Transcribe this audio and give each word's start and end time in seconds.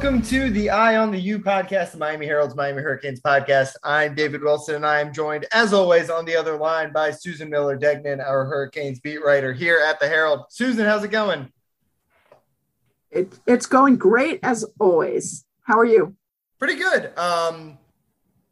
welcome 0.00 0.22
to 0.22 0.48
the 0.50 0.70
Eye 0.70 0.94
on 0.94 1.10
the 1.10 1.18
U 1.18 1.40
podcast, 1.40 1.90
the 1.90 1.98
Miami 1.98 2.24
Herald's 2.24 2.54
Miami 2.54 2.80
Hurricanes 2.80 3.20
podcast. 3.20 3.72
I'm 3.82 4.14
David 4.14 4.44
Wilson, 4.44 4.76
and 4.76 4.86
I 4.86 5.00
am 5.00 5.12
joined, 5.12 5.46
as 5.52 5.72
always, 5.72 6.08
on 6.08 6.24
the 6.24 6.36
other 6.36 6.56
line 6.56 6.92
by 6.92 7.10
Susan 7.10 7.50
Miller 7.50 7.74
Degnan, 7.74 8.20
our 8.20 8.44
Hurricanes 8.44 9.00
beat 9.00 9.20
writer 9.24 9.52
here 9.52 9.80
at 9.84 9.98
the 9.98 10.06
Herald. 10.06 10.44
Susan, 10.50 10.84
how's 10.84 11.02
it 11.02 11.10
going? 11.10 11.52
It, 13.10 13.40
it's 13.44 13.66
going 13.66 13.96
great 13.96 14.38
as 14.44 14.64
always. 14.78 15.44
How 15.62 15.76
are 15.76 15.84
you? 15.84 16.14
Pretty 16.60 16.76
good. 16.76 17.18
Um, 17.18 17.76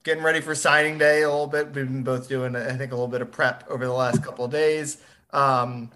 getting 0.02 0.24
ready 0.24 0.40
for 0.40 0.56
signing 0.56 0.98
day 0.98 1.22
a 1.22 1.30
little 1.30 1.46
bit. 1.46 1.66
We've 1.66 1.74
been 1.86 2.02
both 2.02 2.28
doing, 2.28 2.56
I 2.56 2.76
think, 2.76 2.90
a 2.90 2.96
little 2.96 3.06
bit 3.06 3.22
of 3.22 3.30
prep 3.30 3.62
over 3.70 3.86
the 3.86 3.92
last 3.92 4.20
couple 4.20 4.44
of 4.44 4.50
days. 4.50 4.98
Um, 5.30 5.92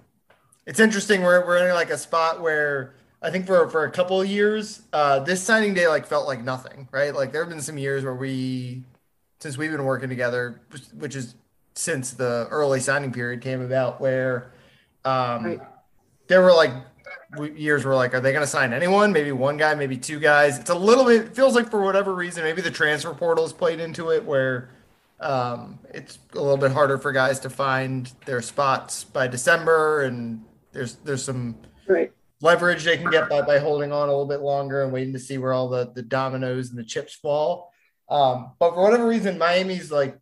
it's 0.65 0.79
interesting. 0.79 1.23
We're, 1.23 1.45
we're 1.45 1.67
in 1.67 1.75
like 1.75 1.91
a 1.91 1.99
spot 1.99 2.41
where 2.41 2.95
I 3.23 3.31
think 3.31 3.47
for 3.47 3.69
for 3.69 3.85
a 3.85 3.91
couple 3.91 4.21
of 4.21 4.27
years, 4.27 4.83
uh, 4.93 5.21
this 5.21 5.43
signing 5.43 5.75
day 5.75 5.87
like 5.89 6.07
felt 6.07 6.27
like 6.27 6.43
nothing, 6.43 6.89
right? 6.91 7.15
Like 7.15 7.33
there 7.33 7.43
have 7.43 7.51
been 7.51 7.61
some 7.61 7.77
years 7.77 8.03
where 8.03 8.15
we, 8.15 8.83
since 9.41 9.59
we've 9.59 9.71
been 9.71 9.85
working 9.85 10.09
together, 10.09 10.61
which 10.95 11.15
is 11.15 11.35
since 11.75 12.13
the 12.13 12.47
early 12.51 12.81
signing 12.81 13.13
period 13.13 13.43
came 13.43 13.61
about, 13.61 14.01
where 14.01 14.53
um, 15.05 15.45
right. 15.45 15.61
there 16.29 16.41
were 16.41 16.53
like 16.53 16.73
years 17.55 17.85
where 17.85 17.95
like, 17.95 18.15
are 18.15 18.21
they 18.21 18.33
going 18.33 18.43
to 18.43 18.51
sign 18.51 18.73
anyone? 18.73 19.13
Maybe 19.13 19.33
one 19.33 19.59
guy, 19.59 19.75
maybe 19.75 19.99
two 19.99 20.19
guys. 20.19 20.59
It's 20.59 20.71
a 20.71 20.75
little 20.75 21.05
bit 21.05 21.27
it 21.27 21.37
feels 21.37 21.55
like 21.55 21.71
for 21.71 21.83
whatever 21.83 22.15
reason, 22.15 22.43
maybe 22.43 22.63
the 22.63 22.71
transfer 22.71 23.13
portal 23.13 23.45
has 23.45 23.53
played 23.53 23.81
into 23.81 24.11
it, 24.11 24.25
where 24.25 24.71
um, 25.21 25.79
it's 25.93 26.19
a 26.33 26.41
little 26.41 26.57
bit 26.57 26.73
harder 26.73 26.97
for 26.97 27.13
guys 27.13 27.39
to 27.41 27.51
find 27.51 28.11
their 28.25 28.41
spots 28.41 29.05
by 29.05 29.29
December, 29.29 30.05
and 30.05 30.43
there's 30.73 30.95
there's 31.05 31.23
some 31.23 31.57
right 31.87 32.13
leverage 32.43 32.85
they 32.85 32.97
can 32.97 33.11
get 33.11 33.29
by, 33.29 33.43
by 33.43 33.59
holding 33.59 33.93
on 33.93 34.09
a 34.09 34.11
little 34.11 34.27
bit 34.27 34.41
longer 34.41 34.83
and 34.83 34.93
waiting 34.93 35.13
to 35.13 35.19
see 35.19 35.39
where 35.39 35.53
all 35.53 35.69
the, 35.69 35.93
the 35.95 36.03
dominoes 36.03 36.71
and 36.71 36.79
the 36.79 36.85
chips 36.85 37.15
fall. 37.15 37.73
Um, 38.09 38.53
but 38.59 38.75
for 38.75 38.83
whatever 38.83 39.07
reason, 39.07 39.39
Miami's 39.39 39.93
like 39.93 40.19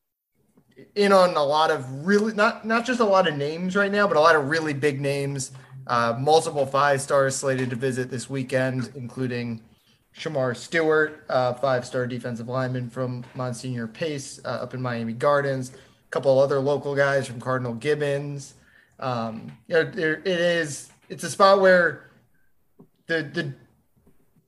in 0.94 1.12
on 1.12 1.34
a 1.36 1.42
lot 1.42 1.70
of 1.70 2.06
really 2.06 2.34
not 2.34 2.66
not 2.66 2.84
just 2.84 3.00
a 3.00 3.04
lot 3.04 3.26
of 3.26 3.36
names 3.36 3.74
right 3.74 3.90
now, 3.90 4.06
but 4.06 4.16
a 4.16 4.20
lot 4.20 4.36
of 4.36 4.48
really 4.48 4.74
big 4.74 5.00
names. 5.00 5.52
Uh, 5.86 6.14
multiple 6.18 6.66
five 6.66 7.00
stars 7.00 7.34
slated 7.34 7.70
to 7.70 7.76
visit 7.76 8.10
this 8.10 8.28
weekend, 8.28 8.92
including 8.94 9.62
Shemar 10.14 10.54
Stewart, 10.54 11.24
uh, 11.30 11.54
five 11.54 11.86
star 11.86 12.06
defensive 12.06 12.48
lineman 12.48 12.90
from 12.90 13.24
Monsignor 13.34 13.86
Pace 13.86 14.38
uh, 14.44 14.48
up 14.48 14.74
in 14.74 14.82
Miami 14.82 15.14
Gardens, 15.14 15.70
a 15.70 16.10
couple 16.10 16.38
other 16.38 16.58
local 16.58 16.94
guys 16.94 17.26
from 17.26 17.40
Cardinal 17.40 17.74
Gibbons. 17.74 18.54
Um, 19.00 19.56
you 19.66 19.76
know, 19.76 19.80
it 19.80 20.26
is 20.26 20.90
it's 21.08 21.24
a 21.24 21.30
spot 21.30 21.60
where 21.60 22.07
the 23.08 23.30
the 23.34 23.54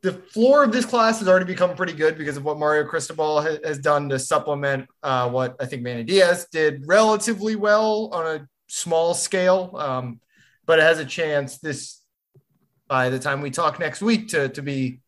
the 0.03 0.13
floor 0.13 0.65
of 0.65 0.73
this 0.73 0.87
class 0.87 1.19
has 1.19 1.29
already 1.29 1.45
become 1.45 1.77
pretty 1.77 1.93
good 1.93 2.17
because 2.17 2.39
of 2.39 2.45
what 2.45 2.59
Mario 2.59 2.85
Cristobal 2.85 3.43
ha- 3.43 3.59
has 3.63 3.79
done 3.79 4.09
to 4.09 4.19
supplement 4.19 4.89
uh, 5.03 5.29
what 5.29 5.57
I 5.61 5.67
think 5.67 5.83
Manny 5.83 6.05
Diaz 6.05 6.47
did 6.51 6.87
relatively 6.87 7.55
well 7.55 8.09
on 8.13 8.27
a 8.27 8.49
small 8.69 9.13
scale. 9.13 9.77
Um, 9.77 10.21
but 10.65 10.79
it 10.79 10.83
has 10.83 11.01
a 11.01 11.05
chance 11.05 11.59
this 11.59 12.01
by 12.89 13.11
the 13.11 13.19
time 13.19 13.41
we 13.43 13.51
talk 13.51 13.79
next 13.79 14.01
week 14.01 14.29
to 14.29 14.49
to 14.51 14.63
be 14.63 15.01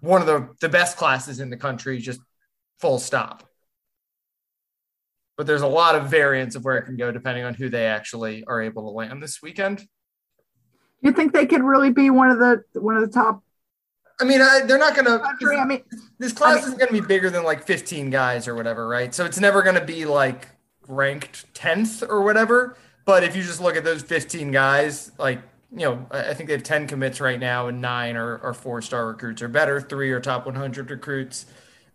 one 0.00 0.20
of 0.20 0.26
the, 0.26 0.48
the 0.60 0.68
best 0.68 0.98
classes 0.98 1.40
in 1.40 1.48
the 1.48 1.56
country, 1.56 1.98
just 1.98 2.20
full 2.78 2.98
stop. 2.98 3.42
But 5.36 5.46
there's 5.46 5.62
a 5.62 5.66
lot 5.66 5.94
of 5.94 6.10
variance 6.10 6.54
of 6.54 6.64
where 6.64 6.76
it 6.76 6.84
can 6.84 6.96
go 6.96 7.10
depending 7.10 7.44
on 7.44 7.54
who 7.54 7.68
they 7.70 7.86
actually 7.86 8.44
are 8.44 8.60
able 8.60 8.82
to 8.82 8.90
land 8.90 9.22
this 9.22 9.40
weekend. 9.42 9.86
You 11.04 11.12
think 11.12 11.34
they 11.34 11.44
could 11.44 11.62
really 11.62 11.92
be 11.92 12.08
one 12.08 12.30
of 12.30 12.38
the 12.38 12.64
one 12.80 12.96
of 12.96 13.02
the 13.02 13.12
top? 13.12 13.42
I 14.20 14.24
mean, 14.24 14.40
I, 14.40 14.60
they're 14.64 14.78
not 14.78 14.94
going 14.94 15.04
to. 15.04 15.22
I 15.56 15.66
mean, 15.66 15.82
this 16.18 16.32
class 16.32 16.52
I 16.52 16.54
mean, 16.54 16.64
isn't 16.64 16.78
going 16.78 16.88
to 16.94 17.00
be 17.02 17.06
bigger 17.06 17.28
than 17.28 17.44
like 17.44 17.66
15 17.66 18.10
guys 18.10 18.48
or 18.48 18.54
whatever, 18.54 18.88
right? 18.88 19.14
So 19.14 19.26
it's 19.26 19.38
never 19.38 19.62
going 19.62 19.74
to 19.74 19.84
be 19.84 20.06
like 20.06 20.48
ranked 20.88 21.52
10th 21.54 22.08
or 22.08 22.22
whatever. 22.22 22.78
But 23.04 23.22
if 23.22 23.36
you 23.36 23.42
just 23.42 23.60
look 23.60 23.76
at 23.76 23.84
those 23.84 24.02
15 24.02 24.50
guys, 24.50 25.12
like 25.18 25.40
you 25.70 25.80
know, 25.80 26.06
I 26.10 26.32
think 26.32 26.46
they 26.46 26.54
have 26.54 26.62
10 26.62 26.86
commits 26.86 27.20
right 27.20 27.38
now, 27.38 27.66
and 27.66 27.82
nine 27.82 28.16
are, 28.16 28.38
are 28.38 28.54
four 28.54 28.80
star 28.80 29.06
recruits 29.08 29.42
or 29.42 29.48
better. 29.48 29.80
Three 29.80 30.10
are 30.12 30.20
top 30.20 30.46
100 30.46 30.90
recruits. 30.90 31.44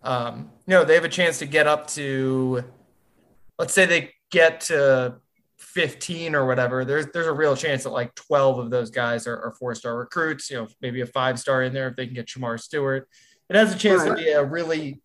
Um, 0.04 0.52
you 0.68 0.74
know, 0.76 0.86
they 0.86 0.94
have 0.96 1.04
a 1.04 1.10
chance 1.10 1.40
to 1.40 1.46
get 1.46 1.66
up 1.66 1.88
to, 1.92 2.64
let's 3.58 3.74
say 3.74 3.86
they 3.86 4.14
get 4.30 4.62
to 4.62 5.16
15 5.60 6.36
or 6.36 6.46
whatever, 6.46 6.86
there's 6.86 7.08
there's 7.08 7.28
a 7.28 7.34
real 7.34 7.56
chance 7.56 7.84
that 7.84 7.92
like 7.92 8.16
12 8.16 8.60
of 8.60 8.70
those 8.70 8.90
guys 8.90 9.28
are, 9.28 9.38
are 9.38 9.54
four 9.60 9.76
star 9.76 9.98
recruits. 9.98 10.50
You 10.50 10.58
know, 10.58 10.68
maybe 10.82 11.02
a 11.02 11.06
five 11.06 11.40
star 11.40 11.64
in 11.64 11.74
there 11.74 11.90
if 11.90 11.96
they 11.96 12.06
can 12.06 12.16
get 12.16 12.28
Shemar 12.28 12.60
Stewart. 12.60 13.08
It 13.50 13.56
has 13.56 13.74
a 13.74 13.78
chance 13.78 14.02
right. 14.02 14.10
to 14.10 14.16
be 14.16 14.30
a 14.30 14.44
really 14.44 15.02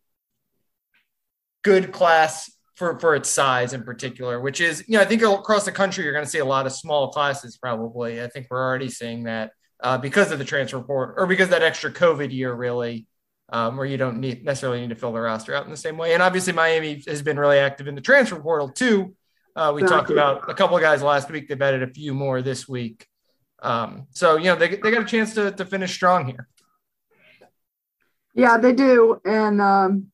good 1.63 1.93
class 1.93 2.51
for 2.77 2.99
for 2.99 3.15
its 3.15 3.29
size 3.29 3.73
in 3.73 3.83
particular, 3.83 4.41
which 4.41 4.61
is 4.61 4.85
you 4.87 4.97
know 4.97 5.03
I 5.03 5.07
think 5.07 5.23
across 5.23 5.65
the 5.65 5.73
country 5.73 6.05
you're 6.05 6.13
going 6.13 6.25
to 6.25 6.31
see 6.31 6.39
a 6.39 6.45
lot 6.45 6.67
of 6.67 6.73
small 6.73 7.11
classes 7.11 7.57
probably. 7.57 8.23
I 8.23 8.29
think 8.29 8.47
we're 8.51 8.65
already 8.65 8.91
seeing 8.91 9.25
that 9.25 9.53
uh, 9.83 9.99
because 9.99 10.31
of 10.31 10.39
the 10.39 10.45
transfer 10.45 10.81
portal 10.81 11.15
or 11.19 11.27
because 11.27 11.49
that 11.49 11.63
extra 11.63 11.91
COVID 11.91 12.33
year 12.33 12.53
really. 12.53 13.07
Um, 13.51 13.77
where 13.77 13.85
you 13.85 13.99
don't 13.99 14.21
need 14.21 14.43
necessarily 14.43 14.81
need 14.81 14.89
to 14.89 14.95
fill 14.95 15.13
the 15.13 15.21
roster 15.21 15.55
out 15.55 15.67
in 15.67 15.71
the 15.71 15.77
same 15.77 15.99
way. 15.99 16.15
And 16.15 16.23
obviously, 16.23 16.55
Miami 16.55 17.03
has 17.07 17.21
been 17.21 17.39
really 17.39 17.59
active 17.59 17.87
in 17.87 17.95
the 17.95 18.01
transfer 18.01 18.41
portal 18.41 18.71
too, 18.71 19.15
uh, 19.57 19.73
we 19.75 19.83
talked 19.83 20.11
about 20.11 20.51
a 20.51 20.55
couple 20.55 20.77
of 20.77 20.83
guys 20.83 21.03
last 21.03 21.31
week. 21.31 21.49
They've 21.49 21.61
added 21.61 21.83
a 21.83 21.89
few 21.89 22.15
more 22.15 22.43
this 22.43 22.69
week. 22.69 23.07
Um, 23.63 24.07
so, 24.11 24.37
you 24.37 24.47
know, 24.47 24.57
they, 24.57 24.69
they 24.69 24.91
got 24.91 25.03
a 25.03 25.07
chance 25.07 25.35
to, 25.35 25.51
to 25.53 25.65
finish 25.65 25.95
strong 25.95 26.27
here. 26.27 26.49
Yeah, 28.35 28.59
they 28.59 28.73
do. 28.73 29.21
And 29.25 29.61
um, 29.63 30.07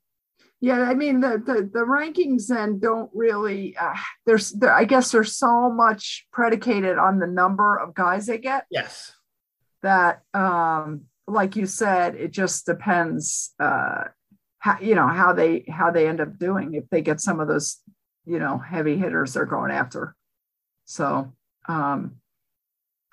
yeah, 0.60 0.82
I 0.82 0.94
mean, 0.94 1.20
the, 1.20 1.42
the, 1.44 1.70
the 1.72 1.86
rankings 1.86 2.48
then 2.48 2.78
don't 2.78 3.10
really, 3.14 3.76
uh, 3.76 3.94
there's, 4.26 4.52
there, 4.52 4.72
I 4.72 4.84
guess 4.84 5.10
there's 5.10 5.36
so 5.36 5.70
much 5.70 6.26
predicated 6.32 6.98
on 6.98 7.18
the 7.18 7.26
number 7.26 7.76
of 7.76 7.94
guys 7.94 8.26
they 8.26 8.38
get. 8.38 8.66
Yes. 8.70 9.12
That, 9.82 10.22
um, 10.34 11.06
like 11.26 11.56
you 11.56 11.64
said, 11.64 12.14
it 12.14 12.30
just 12.30 12.66
depends, 12.66 13.54
uh, 13.58 14.04
how, 14.58 14.78
you 14.80 14.94
know, 14.94 15.08
how 15.08 15.32
they, 15.32 15.64
how 15.68 15.90
they 15.90 16.06
end 16.06 16.20
up 16.20 16.38
doing 16.38 16.74
if 16.74 16.84
they 16.90 17.00
get 17.00 17.20
some 17.20 17.40
of 17.40 17.48
those 17.48 17.78
you 18.24 18.38
know 18.38 18.58
heavy 18.58 18.96
hitters 18.96 19.34
they're 19.34 19.46
going 19.46 19.70
after. 19.70 20.14
So, 20.84 21.32
um, 21.68 22.16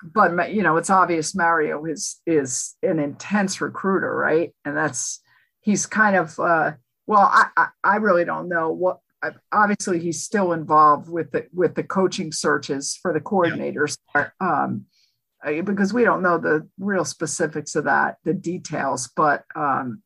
but 0.02 0.52
you 0.52 0.62
know 0.62 0.76
it's 0.76 0.90
obvious 0.90 1.34
Mario 1.34 1.84
is 1.84 2.20
is 2.26 2.76
an 2.82 2.98
intense 2.98 3.60
recruiter, 3.60 4.14
right? 4.14 4.54
And 4.64 4.76
that's 4.76 5.20
he's 5.60 5.86
kind 5.86 6.16
of 6.16 6.38
uh, 6.38 6.72
well, 7.06 7.30
I, 7.32 7.46
I 7.56 7.68
I 7.84 7.96
really 7.96 8.24
don't 8.24 8.48
know 8.48 8.70
what. 8.70 8.98
Obviously, 9.52 9.98
he's 9.98 10.22
still 10.22 10.52
involved 10.52 11.08
with 11.10 11.32
the 11.32 11.46
with 11.52 11.74
the 11.74 11.82
coaching 11.82 12.30
searches 12.30 12.96
for 13.00 13.12
the 13.12 13.20
coordinators. 13.20 13.98
Yeah. 14.14 14.28
Um, 14.40 14.86
because 15.44 15.92
we 15.92 16.04
don't 16.04 16.22
know 16.22 16.38
the 16.38 16.68
real 16.78 17.04
specifics 17.04 17.74
of 17.74 17.84
that, 17.84 18.18
the 18.24 18.34
details, 18.34 19.10
but 19.16 19.44
um, 19.54 20.02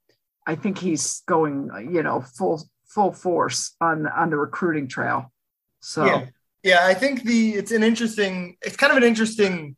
I 0.46 0.54
think 0.54 0.78
he's 0.78 1.22
going, 1.26 1.70
you 1.92 2.02
know, 2.02 2.20
full 2.20 2.62
full 2.94 3.12
force 3.12 3.74
on 3.80 4.06
on 4.06 4.30
the 4.30 4.36
recruiting 4.36 4.88
trail. 4.88 5.32
So 5.80 6.04
yeah, 6.04 6.26
yeah, 6.62 6.78
I 6.82 6.94
think 6.94 7.22
the 7.22 7.54
it's 7.54 7.72
an 7.72 7.82
interesting, 7.82 8.56
it's 8.62 8.76
kind 8.76 8.92
of 8.92 8.96
an 8.96 9.04
interesting 9.04 9.76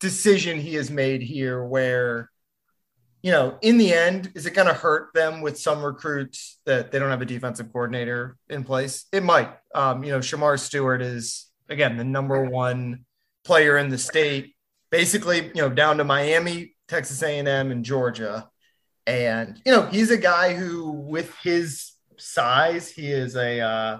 decision 0.00 0.58
he 0.58 0.74
has 0.74 0.90
made 0.90 1.22
here, 1.22 1.64
where 1.64 2.30
you 3.22 3.30
know, 3.30 3.56
in 3.62 3.78
the 3.78 3.94
end, 3.94 4.32
is 4.34 4.44
it 4.44 4.52
going 4.52 4.68
to 4.68 4.74
hurt 4.74 5.08
them 5.14 5.40
with 5.40 5.58
some 5.58 5.82
recruits 5.82 6.58
that 6.66 6.92
they 6.92 6.98
don't 6.98 7.08
have 7.08 7.22
a 7.22 7.26
defensive 7.26 7.72
coordinator 7.72 8.36
in 8.50 8.64
place? 8.64 9.06
It 9.12 9.22
might. 9.22 9.50
Um, 9.74 10.04
you 10.04 10.10
know, 10.10 10.18
Shemar 10.18 10.58
Stewart 10.58 11.00
is 11.00 11.46
again 11.68 11.96
the 11.96 12.04
number 12.04 12.44
one 12.44 13.06
player 13.44 13.78
in 13.78 13.88
the 13.88 13.98
state, 13.98 14.54
basically, 14.90 15.46
you 15.54 15.62
know, 15.62 15.70
down 15.70 15.98
to 15.98 16.04
Miami, 16.04 16.74
Texas 16.88 17.22
A&M, 17.22 17.70
and 17.70 17.84
Georgia. 17.84 18.50
And 19.06 19.60
you 19.64 19.72
know, 19.72 19.86
he's 19.86 20.10
a 20.10 20.18
guy 20.18 20.54
who, 20.54 20.90
with 20.90 21.34
his 21.42 21.93
size, 22.18 22.90
he 22.90 23.10
is 23.10 23.36
a. 23.36 23.60
Uh, 23.60 23.98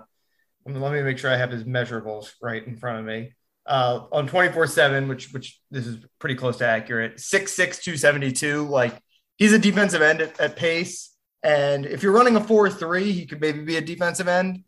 let 0.67 0.93
me 0.93 1.03
make 1.03 1.19
sure 1.19 1.31
I 1.31 1.37
have 1.37 1.51
his 1.51 1.65
measurables 1.65 2.33
right 2.41 2.67
in 2.67 2.77
front 2.77 2.99
of 3.01 3.05
me. 3.05 3.33
Uh, 3.67 4.07
on 4.13 4.27
24 4.27 4.67
7, 4.67 5.09
which 5.09 5.33
which 5.33 5.61
this 5.71 5.87
is 5.87 5.99
pretty 6.19 6.35
close 6.35 6.59
to 6.59 6.67
accurate. 6.67 7.17
6'6, 7.17 7.83
272. 7.83 8.67
Like 8.67 8.99
he's 9.37 9.53
a 9.53 9.59
defensive 9.59 10.03
end 10.03 10.21
at, 10.21 10.39
at 10.41 10.57
pace. 10.57 11.15
And 11.43 11.85
if 11.85 12.03
you're 12.03 12.13
running 12.13 12.37
a 12.37 12.41
4 12.45 12.71
3, 12.71 13.13
he 13.13 13.27
could 13.27 13.41
maybe 13.41 13.63
be 13.63 13.77
a 13.77 13.81
defensive 13.81 14.29
end. 14.29 14.65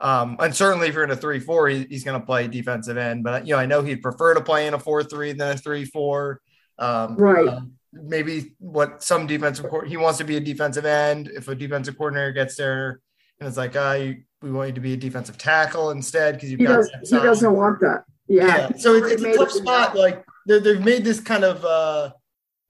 Um, 0.00 0.36
and 0.40 0.54
certainly 0.54 0.88
if 0.88 0.94
you're 0.94 1.04
in 1.04 1.10
a 1.10 1.16
3 1.16 1.40
4, 1.40 1.68
he, 1.68 1.86
he's 1.90 2.04
going 2.04 2.18
to 2.18 2.24
play 2.24 2.48
defensive 2.48 2.96
end. 2.96 3.22
But, 3.22 3.46
you 3.46 3.54
know, 3.54 3.60
I 3.60 3.66
know 3.66 3.82
he'd 3.82 4.02
prefer 4.02 4.34
to 4.34 4.40
play 4.40 4.66
in 4.66 4.74
a 4.74 4.78
4 4.78 5.04
3 5.04 5.32
than 5.32 5.52
a 5.52 5.56
3 5.56 5.84
4. 5.84 6.40
Um, 6.78 7.16
right. 7.16 7.48
Uh, 7.48 7.60
maybe 7.92 8.54
what 8.58 9.02
some 9.02 9.26
defensive 9.26 9.66
he 9.86 9.96
wants 9.96 10.18
to 10.18 10.24
be 10.24 10.36
a 10.36 10.40
defensive 10.40 10.84
end. 10.84 11.28
If 11.34 11.48
a 11.48 11.54
defensive 11.54 11.96
coordinator 11.96 12.32
gets 12.32 12.56
there 12.56 13.00
and 13.38 13.48
it's 13.48 13.56
like, 13.56 13.76
uh, 13.76 13.98
you, 14.00 14.22
we 14.42 14.50
want 14.50 14.68
you 14.68 14.74
to 14.74 14.80
be 14.80 14.94
a 14.94 14.96
defensive 14.96 15.38
tackle 15.38 15.90
instead 15.90 16.34
because 16.34 16.50
you've 16.50 16.60
he 16.60 16.66
got 16.66 16.76
does, 16.76 17.10
he 17.10 17.16
doesn't 17.16 17.52
want 17.52 17.80
that. 17.80 18.04
Yeah. 18.28 18.46
yeah. 18.46 18.70
So 18.76 18.94
it's, 18.94 19.12
it's 19.12 19.22
a 19.22 19.32
tough 19.34 19.50
spot. 19.50 19.96
Like 19.96 20.24
they've 20.46 20.80
made 20.80 21.04
this 21.04 21.20
kind 21.20 21.44
of 21.44 21.64
uh, 21.64 22.12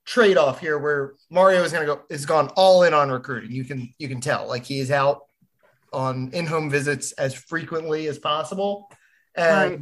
trade 0.06 0.37
off 0.37 0.61
here 0.61 0.78
where 0.78 1.14
Mario 1.31 1.62
is 1.62 1.72
going 1.72 1.87
to 1.87 1.94
go 1.94 2.02
is 2.11 2.26
gone 2.26 2.49
all 2.56 2.82
in 2.82 2.94
on 2.94 3.11
recruiting. 3.11 3.52
You 3.52 3.64
can 3.64 3.93
you 3.99 4.08
can 4.08 4.20
tell 4.20 4.49
like 4.49 4.64
he 4.64 4.81
is 4.81 4.90
out 4.90 5.22
on 5.93 6.31
in 6.32 6.46
home 6.46 6.70
visits 6.70 7.12
as 7.12 7.34
frequently 7.34 8.06
as 8.08 8.19
possible, 8.19 8.90
and 9.34 9.70
right. 9.70 9.81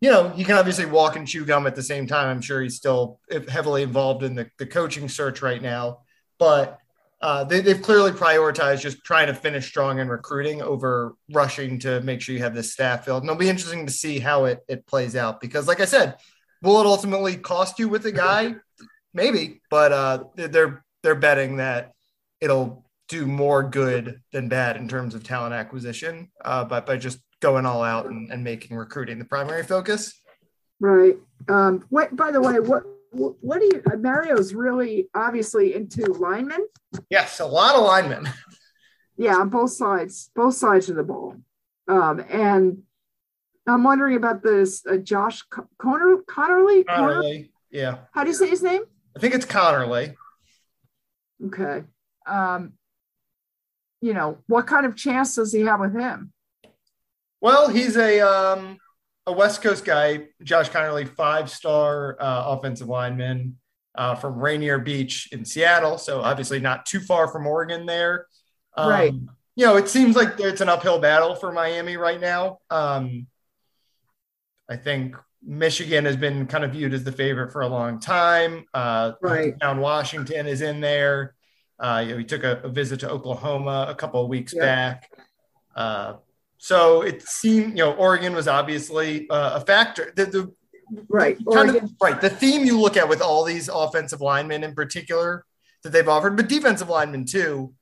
You 0.00 0.10
know 0.10 0.30
he 0.30 0.44
can 0.44 0.56
obviously 0.56 0.86
walk 0.86 1.16
and 1.16 1.26
chew 1.26 1.44
gum 1.44 1.66
at 1.66 1.74
the 1.74 1.82
same 1.82 2.06
time. 2.06 2.28
I'm 2.28 2.40
sure 2.40 2.62
he's 2.62 2.76
still 2.76 3.20
heavily 3.48 3.82
involved 3.82 4.22
in 4.22 4.34
the, 4.34 4.50
the 4.58 4.66
coaching 4.66 5.08
search 5.08 5.42
right 5.42 5.60
now, 5.60 6.00
but 6.38 6.78
uh, 7.20 7.42
they, 7.44 7.60
have 7.62 7.82
clearly 7.82 8.12
prioritized 8.12 8.80
just 8.80 9.02
trying 9.04 9.26
to 9.26 9.34
finish 9.34 9.66
strong 9.66 9.98
in 9.98 10.08
recruiting 10.08 10.62
over 10.62 11.16
rushing 11.32 11.78
to 11.80 12.00
make 12.02 12.20
sure 12.20 12.32
you 12.32 12.42
have 12.42 12.54
this 12.54 12.72
staff 12.72 13.04
filled. 13.04 13.24
And 13.24 13.30
it'll 13.30 13.40
be 13.40 13.48
interesting 13.48 13.86
to 13.86 13.92
see 13.92 14.20
how 14.20 14.44
it, 14.44 14.60
it 14.68 14.86
plays 14.86 15.16
out 15.16 15.40
because, 15.40 15.66
like 15.66 15.80
I 15.80 15.84
said, 15.84 16.16
will 16.62 16.80
it 16.80 16.86
ultimately 16.86 17.36
cost 17.36 17.80
you 17.80 17.88
with 17.88 18.06
a 18.06 18.12
guy? 18.12 18.54
Maybe, 19.14 19.60
but 19.68 19.92
uh, 19.92 20.24
they're 20.36 20.84
they're 21.02 21.14
betting 21.14 21.56
that 21.56 21.92
it'll 22.40 22.84
do 23.08 23.26
more 23.26 23.62
good 23.62 24.20
than 24.32 24.48
bad 24.48 24.76
in 24.76 24.86
terms 24.86 25.14
of 25.14 25.24
talent 25.24 25.54
acquisition, 25.54 26.30
uh, 26.44 26.64
but 26.64 26.86
by 26.86 26.96
just 26.96 27.18
going 27.40 27.66
all 27.66 27.82
out 27.82 28.06
and, 28.06 28.30
and 28.30 28.42
making 28.42 28.76
recruiting 28.76 29.18
the 29.18 29.24
primary 29.24 29.62
focus. 29.62 30.20
Right. 30.80 31.16
Um, 31.48 31.84
what? 31.88 32.14
By 32.14 32.30
the 32.30 32.40
way, 32.40 32.60
what 32.60 32.84
what 33.10 33.58
do 33.58 33.64
you 33.64 33.82
mario's 33.98 34.54
really 34.54 35.08
obviously 35.14 35.74
into 35.74 36.04
linemen. 36.12 36.66
Yes 37.10 37.40
a 37.40 37.46
lot 37.46 37.74
of 37.74 37.84
linemen. 37.84 38.28
Yeah 39.16 39.36
on 39.36 39.48
both 39.48 39.72
sides 39.72 40.30
both 40.34 40.54
sides 40.54 40.88
of 40.88 40.96
the 40.96 41.02
ball. 41.02 41.36
Um, 41.88 42.22
and 42.28 42.82
i'm 43.66 43.82
wondering 43.82 44.16
about 44.16 44.42
this 44.42 44.84
uh, 44.86 44.96
josh 44.96 45.42
Conner, 45.78 46.18
conerly? 46.28 46.84
Conerly 46.84 47.50
yeah. 47.70 47.98
How 48.12 48.24
do 48.24 48.30
you 48.30 48.36
say 48.36 48.48
his 48.48 48.62
name? 48.62 48.82
I 49.16 49.20
think 49.20 49.34
it's 49.34 49.46
conerly. 49.46 50.14
Okay. 51.46 51.84
Um, 52.26 52.74
you 54.00 54.14
know 54.14 54.38
what 54.46 54.66
kind 54.66 54.86
of 54.86 54.96
chance 54.96 55.34
does 55.34 55.52
he 55.52 55.62
have 55.62 55.80
with 55.80 55.94
him 55.94 56.32
well 57.40 57.68
he's 57.68 57.96
a 57.96 58.20
um 58.20 58.78
a 59.28 59.32
West 59.32 59.62
Coast 59.62 59.84
guy, 59.84 60.24
Josh 60.42 60.70
Conerly, 60.70 61.06
five 61.06 61.50
star 61.50 62.16
uh, 62.18 62.44
offensive 62.46 62.88
lineman 62.88 63.58
uh, 63.94 64.14
from 64.14 64.38
Rainier 64.38 64.78
Beach 64.78 65.28
in 65.32 65.44
Seattle. 65.44 65.98
So 65.98 66.20
obviously 66.20 66.60
not 66.60 66.86
too 66.86 67.00
far 67.00 67.28
from 67.28 67.46
Oregon 67.46 67.84
there. 67.84 68.26
Um, 68.76 68.90
right. 68.90 69.12
You 69.54 69.66
know, 69.66 69.76
it 69.76 69.88
seems 69.88 70.16
like 70.16 70.40
it's 70.40 70.60
an 70.60 70.68
uphill 70.68 70.98
battle 70.98 71.34
for 71.34 71.52
Miami 71.52 71.96
right 71.96 72.20
now. 72.20 72.60
Um, 72.70 73.26
I 74.68 74.76
think 74.76 75.16
Michigan 75.42 76.04
has 76.06 76.16
been 76.16 76.46
kind 76.46 76.64
of 76.64 76.72
viewed 76.72 76.94
as 76.94 77.04
the 77.04 77.12
favorite 77.12 77.52
for 77.52 77.62
a 77.62 77.68
long 77.68 78.00
time. 78.00 78.64
Uh, 78.72 79.12
right. 79.20 79.58
Down 79.58 79.80
Washington 79.80 80.46
is 80.46 80.62
in 80.62 80.80
there. 80.80 81.34
Uh, 81.78 82.02
you 82.04 82.12
know, 82.12 82.18
he 82.18 82.24
took 82.24 82.44
a, 82.44 82.60
a, 82.64 82.68
visit 82.68 83.00
to 83.00 83.10
Oklahoma 83.10 83.86
a 83.88 83.94
couple 83.94 84.22
of 84.22 84.28
weeks 84.28 84.52
back. 84.52 85.08
Uh, 85.76 86.14
so 86.58 87.02
it 87.02 87.22
seemed, 87.22 87.78
you 87.78 87.84
know, 87.84 87.92
Oregon 87.94 88.34
was 88.34 88.48
obviously 88.48 89.28
uh, 89.30 89.60
a 89.60 89.60
factor. 89.60 90.12
The, 90.14 90.26
the 90.26 90.54
right, 91.08 91.38
kind 91.52 91.70
of, 91.70 91.90
right. 92.02 92.20
The 92.20 92.30
theme 92.30 92.64
you 92.64 92.78
look 92.78 92.96
at 92.96 93.08
with 93.08 93.22
all 93.22 93.44
these 93.44 93.68
offensive 93.68 94.20
linemen 94.20 94.64
in 94.64 94.74
particular 94.74 95.44
that 95.84 95.90
they've 95.90 96.08
offered, 96.08 96.36
but 96.36 96.48
defensive 96.48 96.88
linemen 96.88 97.24
too. 97.24 97.72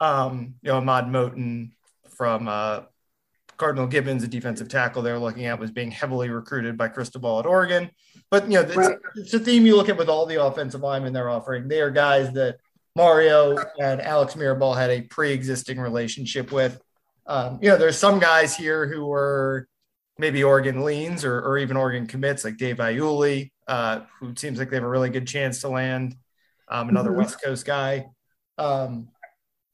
Um, 0.00 0.54
you 0.62 0.70
know, 0.70 0.76
Ahmad 0.76 1.06
Moten 1.06 1.70
from 2.16 2.46
uh, 2.46 2.82
Cardinal 3.56 3.86
Gibbons, 3.86 4.22
a 4.22 4.28
defensive 4.28 4.68
tackle 4.68 5.02
they're 5.02 5.18
looking 5.18 5.46
at, 5.46 5.58
was 5.58 5.70
being 5.70 5.90
heavily 5.90 6.28
recruited 6.28 6.76
by 6.76 6.88
Cristobal 6.88 7.40
at 7.40 7.46
Oregon. 7.46 7.90
But 8.30 8.44
you 8.44 8.54
know, 8.54 8.60
it's, 8.60 8.76
right. 8.76 8.98
it's 9.16 9.34
a 9.34 9.40
theme 9.40 9.66
you 9.66 9.76
look 9.76 9.88
at 9.88 9.96
with 9.96 10.08
all 10.08 10.26
the 10.26 10.42
offensive 10.44 10.82
linemen 10.82 11.12
they're 11.12 11.30
offering. 11.30 11.66
They 11.66 11.80
are 11.80 11.90
guys 11.90 12.32
that 12.34 12.58
Mario 12.94 13.56
and 13.80 14.00
Alex 14.00 14.34
Mirabal 14.34 14.76
had 14.76 14.90
a 14.90 15.02
pre-existing 15.02 15.80
relationship 15.80 16.52
with. 16.52 16.80
Um, 17.28 17.58
you 17.62 17.68
know, 17.68 17.76
there's 17.76 17.98
some 17.98 18.18
guys 18.18 18.56
here 18.56 18.86
who 18.86 19.04
were 19.04 19.68
maybe 20.18 20.42
Oregon 20.42 20.84
leans 20.84 21.24
or, 21.24 21.38
or 21.40 21.58
even 21.58 21.76
Oregon 21.76 22.06
commits, 22.06 22.44
like 22.44 22.56
Dave 22.56 22.78
Iuli, 22.78 23.52
uh, 23.68 24.00
who 24.18 24.34
seems 24.34 24.58
like 24.58 24.70
they 24.70 24.76
have 24.76 24.84
a 24.84 24.88
really 24.88 25.10
good 25.10 25.28
chance 25.28 25.60
to 25.60 25.68
land. 25.68 26.16
Um, 26.68 26.88
another 26.88 27.10
mm-hmm. 27.10 27.20
West 27.20 27.42
Coast 27.42 27.64
guy. 27.64 28.06
Um, 28.56 29.08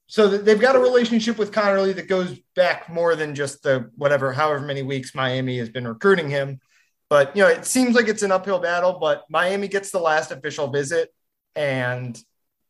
so 0.07 0.29
they've 0.29 0.61
got 0.61 0.77
a 0.77 0.81
relationship 0.81 1.39
with 1.39 1.51
Conerly 1.51 1.95
that 1.95 2.09
goes 2.09 2.39
back 2.55 2.91
more 2.91 3.17
than 3.17 3.35
just 3.35 3.63
the 3.63 3.91
whatever, 3.97 4.33
however 4.33 4.61
many 4.61 4.83
weeks 4.83 5.15
Miami 5.15 5.59
has 5.59 5.71
been 5.71 5.89
recruiting 5.89 6.29
him. 6.29 6.61
But 7.09 7.35
you 7.37 7.43
know, 7.43 7.49
it 7.49 7.65
seems 7.65 7.95
like 7.95 8.09
it's 8.09 8.23
an 8.23 8.33
uphill 8.33 8.59
battle. 8.59 8.99
But 9.01 9.25
Miami 9.31 9.69
gets 9.69 9.91
the 9.91 9.99
last 9.99 10.31
official 10.31 10.69
visit, 10.69 11.13
and 11.57 12.21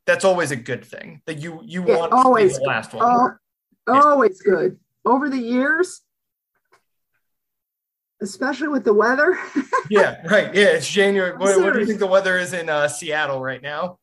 that's 0.07 0.25
always 0.25 0.53
a 0.53 0.57
good 0.57 0.85
thing. 0.85 1.23
That 1.27 1.39
you 1.39 1.61
you 1.65 1.83
want 1.83 2.13
always 2.13 2.59
the 2.59 2.65
last 2.65 2.95
one. 2.95 3.37
Always 3.87 4.41
good. 4.41 4.79
Over 5.05 5.29
the 5.29 5.39
years, 5.39 6.01
especially 8.23 8.69
with 8.69 8.85
the 8.85 8.95
weather. 8.95 9.39
yeah, 9.91 10.27
right. 10.27 10.55
Yeah, 10.55 10.69
it's 10.69 10.89
January. 10.89 11.37
What, 11.37 11.61
what, 11.61 11.75
do 11.75 11.81
you 11.81 11.87
think 11.87 11.99
the 11.99 12.07
weather 12.07 12.39
is 12.39 12.53
in 12.53 12.69
uh, 12.69 12.89
Seattle 12.89 13.41
right 13.41 13.63
now? 13.63 13.99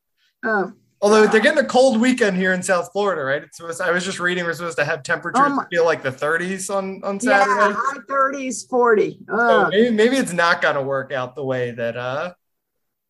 Oh. 0.45 0.73
Although 1.03 1.25
they're 1.25 1.41
getting 1.41 1.63
a 1.63 1.67
cold 1.67 1.99
weekend 1.99 2.37
here 2.37 2.53
in 2.53 2.61
South 2.61 2.91
Florida, 2.91 3.23
right? 3.23 3.41
It's 3.41 3.57
supposed, 3.57 3.81
I 3.81 3.89
was 3.89 4.05
just 4.05 4.19
reading 4.19 4.43
we're 4.45 4.53
supposed 4.53 4.77
to 4.77 4.85
have 4.85 5.01
temperatures 5.01 5.41
oh 5.43 5.65
feel 5.71 5.83
like 5.83 6.03
the 6.03 6.11
30s 6.11 6.73
on, 6.73 7.03
on 7.03 7.19
Saturday. 7.19 7.59
Yeah, 7.59 7.73
high 7.75 7.97
30s, 8.07 8.69
40. 8.69 9.17
So 9.27 9.67
maybe, 9.71 9.89
maybe 9.89 10.17
it's 10.17 10.31
not 10.31 10.61
going 10.61 10.75
to 10.75 10.83
work 10.83 11.11
out 11.11 11.33
the 11.33 11.43
way 11.43 11.71
that 11.71 11.97
uh 11.97 12.33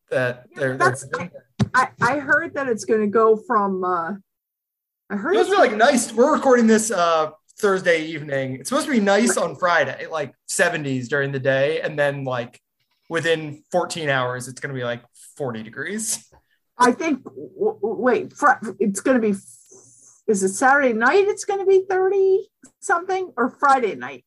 that 0.10 0.46
yeah, 0.52 0.60
they're, 0.60 0.78
they're 0.78 1.32
I, 1.74 1.90
I 2.00 2.20
heard 2.20 2.54
that 2.54 2.70
it's 2.70 2.86
going 2.86 3.02
to 3.02 3.08
go 3.08 3.36
from 3.36 3.84
uh 3.84 4.14
I 5.12 5.18
heard 5.18 5.36
it 5.36 5.40
was 5.40 5.50
really 5.50 5.68
like 5.68 5.78
nice. 5.78 6.14
We're 6.14 6.34
recording 6.34 6.68
this 6.68 6.90
uh, 6.90 7.32
Thursday 7.60 8.06
evening. 8.06 8.56
It's 8.56 8.70
supposed 8.70 8.86
to 8.86 8.94
be 8.94 9.02
nice 9.02 9.36
on 9.36 9.58
Friday, 9.58 10.08
like 10.08 10.34
70s 10.50 11.10
during 11.10 11.34
the 11.34 11.40
day, 11.40 11.82
and 11.82 12.00
then 12.00 12.24
like 12.24 12.62
within 13.10 13.62
14 13.74 14.08
hours, 14.08 14.48
it's 14.48 14.62
going 14.62 14.74
to 14.74 14.80
be 14.80 14.86
like 14.86 15.02
40 15.36 15.64
degrees. 15.64 16.26
I 16.78 16.94
think. 16.94 17.26
W- 17.26 17.78
wait, 17.82 18.32
fr- 18.32 18.54
it's 18.80 19.02
going 19.02 19.22
to 19.22 19.22
be. 19.22 19.38
Is 20.28 20.44
it 20.44 20.54
Saturday 20.54 20.94
night? 20.94 21.26
It's 21.28 21.44
going 21.44 21.60
to 21.60 21.66
be 21.66 21.84
30 21.90 22.48
something, 22.80 23.34
or 23.36 23.50
Friday 23.50 23.96
night? 23.96 24.24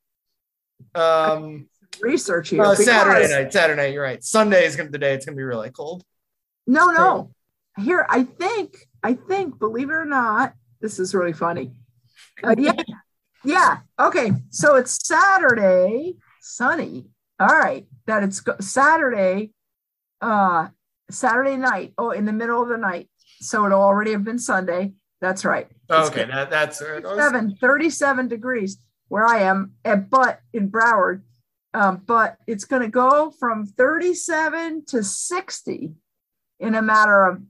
Um, 0.94 1.66
research 2.02 2.50
here. 2.50 2.62
Uh, 2.62 2.74
Saturday 2.74 3.32
night. 3.32 3.50
Saturday 3.50 3.80
night. 3.80 3.94
You're 3.94 4.02
right. 4.02 4.22
Sunday 4.22 4.66
is 4.66 4.76
going 4.76 4.88
to 4.88 4.90
be 4.90 4.98
the 4.98 5.06
day. 5.06 5.14
It's 5.14 5.24
going 5.24 5.34
to 5.34 5.40
be 5.40 5.44
really 5.44 5.70
cold. 5.70 6.04
No, 6.66 6.90
no. 6.90 7.30
Here, 7.78 8.04
I 8.06 8.24
think. 8.24 8.76
I 9.02 9.14
think. 9.14 9.58
Believe 9.58 9.88
it 9.88 9.94
or 9.94 10.04
not, 10.04 10.52
this 10.84 10.98
is 10.98 11.14
really 11.14 11.32
funny. 11.32 11.70
Uh, 12.42 12.54
yeah. 12.58 12.74
Yeah. 13.42 13.78
Okay. 13.98 14.32
So 14.50 14.76
it's 14.76 14.98
Saturday, 15.06 16.16
sunny. 16.42 17.06
All 17.40 17.46
right. 17.48 17.86
That 18.06 18.22
it's 18.22 18.42
Saturday, 18.60 19.52
uh, 20.20 20.68
Saturday 21.10 21.56
night. 21.56 21.94
Oh, 21.96 22.10
in 22.10 22.26
the 22.26 22.34
middle 22.34 22.62
of 22.62 22.68
the 22.68 22.76
night. 22.76 23.08
So 23.40 23.64
it'll 23.64 23.80
already 23.80 24.12
have 24.12 24.24
been 24.24 24.38
Sunday. 24.38 24.92
That's 25.22 25.46
right. 25.46 25.68
okay. 25.90 26.26
That, 26.26 26.50
that's 26.50 26.82
uh, 26.82 27.00
37, 27.02 27.56
37 27.62 28.28
degrees 28.28 28.76
where 29.08 29.26
I 29.26 29.38
am, 29.40 29.72
at, 29.86 30.10
but 30.10 30.40
in 30.52 30.70
Broward. 30.70 31.22
Um, 31.72 32.02
but 32.04 32.36
it's 32.46 32.66
going 32.66 32.82
to 32.82 32.88
go 32.88 33.30
from 33.30 33.64
37 33.64 34.84
to 34.88 35.02
60 35.02 35.94
in 36.60 36.74
a 36.74 36.82
matter 36.82 37.24
of 37.24 37.42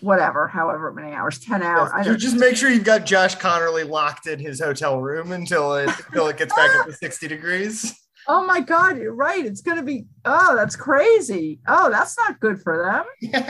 whatever, 0.00 0.48
however 0.48 0.92
many 0.92 1.12
hours, 1.12 1.38
10 1.38 1.62
hours. 1.62 1.90
Just 2.16 2.36
make 2.36 2.56
sure 2.56 2.70
you've 2.70 2.84
got 2.84 3.06
Josh 3.06 3.36
Conerly 3.36 3.88
locked 3.88 4.26
in 4.26 4.38
his 4.38 4.60
hotel 4.60 5.00
room 5.00 5.32
until 5.32 5.74
it 5.74 5.90
until 6.06 6.28
it 6.28 6.36
gets 6.36 6.54
back 6.54 6.74
up 6.76 6.86
to 6.86 6.92
60 7.00 7.28
degrees. 7.28 8.00
Oh 8.26 8.46
my 8.46 8.60
God, 8.60 8.98
you're 8.98 9.14
right. 9.14 9.44
It's 9.44 9.60
gonna 9.60 9.82
be 9.82 10.06
oh, 10.24 10.56
that's 10.56 10.76
crazy. 10.76 11.60
Oh, 11.66 11.90
that's 11.90 12.16
not 12.18 12.40
good 12.40 12.60
for 12.60 13.04
them. 13.22 13.40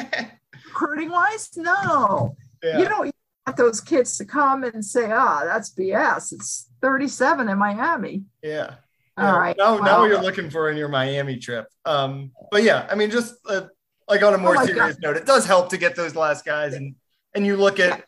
Recruiting 0.66 1.10
wise, 1.10 1.50
no. 1.56 2.36
Yeah. 2.62 2.78
You 2.78 2.88
don't 2.88 3.14
want 3.46 3.56
those 3.56 3.80
kids 3.80 4.16
to 4.18 4.24
come 4.24 4.64
and 4.64 4.84
say, 4.84 5.10
ah, 5.12 5.40
oh, 5.42 5.46
that's 5.46 5.72
BS. 5.74 6.32
It's 6.32 6.70
37 6.82 7.48
in 7.48 7.58
Miami. 7.58 8.24
Yeah. 8.42 8.76
All 9.16 9.24
yeah. 9.24 9.36
right. 9.36 9.56
Now, 9.56 9.74
well, 9.74 9.84
now 9.84 10.04
you're 10.04 10.22
looking 10.22 10.50
for 10.50 10.70
in 10.70 10.76
your 10.76 10.88
Miami 10.88 11.36
trip. 11.36 11.66
Um, 11.84 12.32
but 12.50 12.62
yeah, 12.62 12.88
I 12.90 12.94
mean, 12.94 13.10
just 13.10 13.34
uh, 13.48 13.66
like 14.08 14.22
on 14.22 14.34
a 14.34 14.38
more 14.38 14.56
oh 14.58 14.66
serious 14.66 14.96
God. 14.96 15.02
note, 15.02 15.16
it 15.16 15.26
does 15.26 15.46
help 15.46 15.70
to 15.70 15.76
get 15.76 15.96
those 15.96 16.14
last 16.14 16.44
guys 16.44 16.74
and 16.74 16.94
and 17.34 17.46
you 17.46 17.56
look 17.56 17.80
at 17.80 18.04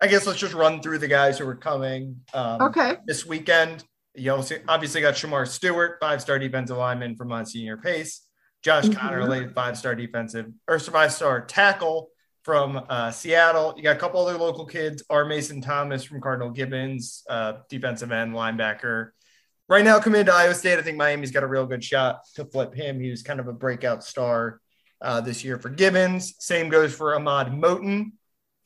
I 0.00 0.06
guess 0.06 0.26
let's 0.26 0.38
just 0.38 0.54
run 0.54 0.80
through 0.80 0.98
the 0.98 1.08
guys 1.08 1.38
who 1.38 1.48
are 1.48 1.56
coming 1.56 2.20
um, 2.34 2.62
okay 2.62 2.96
this 3.06 3.26
weekend. 3.26 3.84
You 4.14 4.32
also 4.32 4.56
obviously 4.66 5.00
got 5.00 5.14
Shemar 5.14 5.46
Stewart, 5.46 5.98
five-star 6.00 6.38
defensive 6.38 6.76
lineman 6.76 7.16
from 7.16 7.28
Monsignor 7.28 7.76
Pace. 7.76 8.22
Josh 8.62 8.86
mm-hmm. 8.86 8.98
Conerly, 8.98 9.54
five-star 9.54 9.94
defensive 9.94 10.46
or 10.66 10.78
five-star 10.80 11.46
tackle 11.46 12.10
from 12.42 12.80
uh, 12.88 13.10
Seattle. 13.10 13.74
You 13.76 13.82
got 13.82 13.96
a 13.96 13.98
couple 13.98 14.24
other 14.26 14.38
local 14.38 14.64
kids. 14.64 15.02
R. 15.10 15.24
Mason 15.24 15.60
Thomas 15.60 16.02
from 16.02 16.20
Cardinal 16.20 16.50
Gibbons, 16.50 17.22
uh, 17.28 17.58
defensive 17.68 18.10
end, 18.10 18.34
linebacker. 18.34 19.10
Right 19.68 19.84
now, 19.84 20.00
coming 20.00 20.24
to 20.24 20.32
Iowa 20.32 20.54
State, 20.54 20.78
I 20.78 20.82
think 20.82 20.96
Miami's 20.96 21.30
got 21.30 21.42
a 21.42 21.46
real 21.46 21.66
good 21.66 21.84
shot 21.84 22.20
to 22.36 22.46
flip 22.46 22.74
him. 22.74 23.00
He 23.00 23.10
was 23.10 23.22
kind 23.22 23.38
of 23.38 23.48
a 23.48 23.52
breakout 23.52 24.02
star 24.02 24.60
uh, 25.00 25.20
this 25.20 25.44
year 25.44 25.58
for 25.58 25.68
Gibbons. 25.68 26.34
Same 26.38 26.68
goes 26.68 26.94
for 26.94 27.14
Ahmad 27.14 27.48
Moten, 27.48 28.12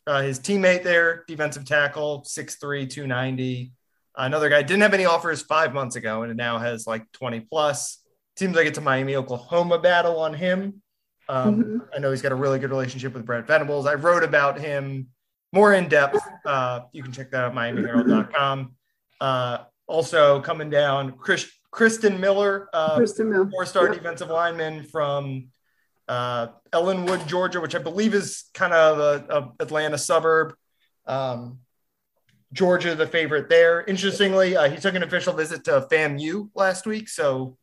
uh, 0.07 0.23
his 0.23 0.41
teammate 0.41 0.83
there, 0.83 1.25
defensive 1.27 1.65
tackle, 1.65 2.25
6'3, 2.27 2.89
290. 2.89 3.73
Another 4.17 4.49
guy 4.49 4.62
didn't 4.62 4.83
have 4.83 4.95
any 4.95 5.07
offers 5.07 5.43
five 5.43 5.73
months 5.73 5.97
ago 5.97 6.23
and 6.23 6.37
now 6.37 6.59
has 6.59 6.87
like 6.87 7.11
20 7.12 7.41
plus. 7.41 7.99
Seems 8.37 8.57
like 8.57 8.67
it's 8.67 8.79
a 8.79 8.83
Miami 8.83 9.17
Oklahoma 9.17 9.79
battle 9.79 10.19
on 10.19 10.35
him. 10.35 10.83
Um, 11.29 11.57
mm-hmm. 11.57 11.79
I 11.95 11.99
know 11.99 12.11
he's 12.11 12.23
got 12.23 12.33
a 12.33 12.37
really 12.37 12.59
good 12.59 12.71
relationship 12.71 13.15
with 13.15 13.25
Brent 13.25 13.47
Venables. 13.47 13.87
I 13.87 13.95
wrote 13.95 14.25
about 14.25 14.59
him 14.59 15.09
more 15.53 15.75
in 15.75 15.89
depth. 15.89 16.19
Uh, 16.45 16.81
you 16.93 17.03
can 17.03 17.12
check 17.12 17.31
that 17.31 17.45
out 17.45 17.55
MiamiHerald.com. 17.55 18.75
Uh, 19.21 19.59
also 19.87 20.41
coming 20.41 20.71
down, 20.71 21.12
Chris, 21.12 21.51
Christen 21.71 22.21
Miller, 22.21 22.69
uh, 22.73 22.97
Christen 22.97 23.31
Miller. 23.31 23.49
four-star 23.51 23.87
yep. 23.87 23.95
defensive 23.95 24.29
lineman 24.29 24.85
from 24.85 25.49
uh, 26.12 26.49
Ellenwood, 26.75 27.26
Georgia, 27.26 27.59
which 27.59 27.75
I 27.75 27.78
believe 27.78 28.12
is 28.12 28.45
kind 28.52 28.75
of 28.75 28.99
a, 28.99 29.35
a 29.35 29.52
Atlanta 29.61 29.97
suburb. 29.97 30.54
Um, 31.07 31.61
Georgia, 32.52 32.95
the 32.95 33.07
favorite 33.07 33.49
there. 33.49 33.83
Interestingly, 33.83 34.54
uh, 34.54 34.69
he 34.69 34.76
took 34.76 34.95
an 34.95 35.02
official 35.02 35.33
visit 35.33 35.64
to 35.64 35.87
FAMU 35.90 36.50
last 36.54 36.85
week, 36.85 37.09
so 37.09 37.57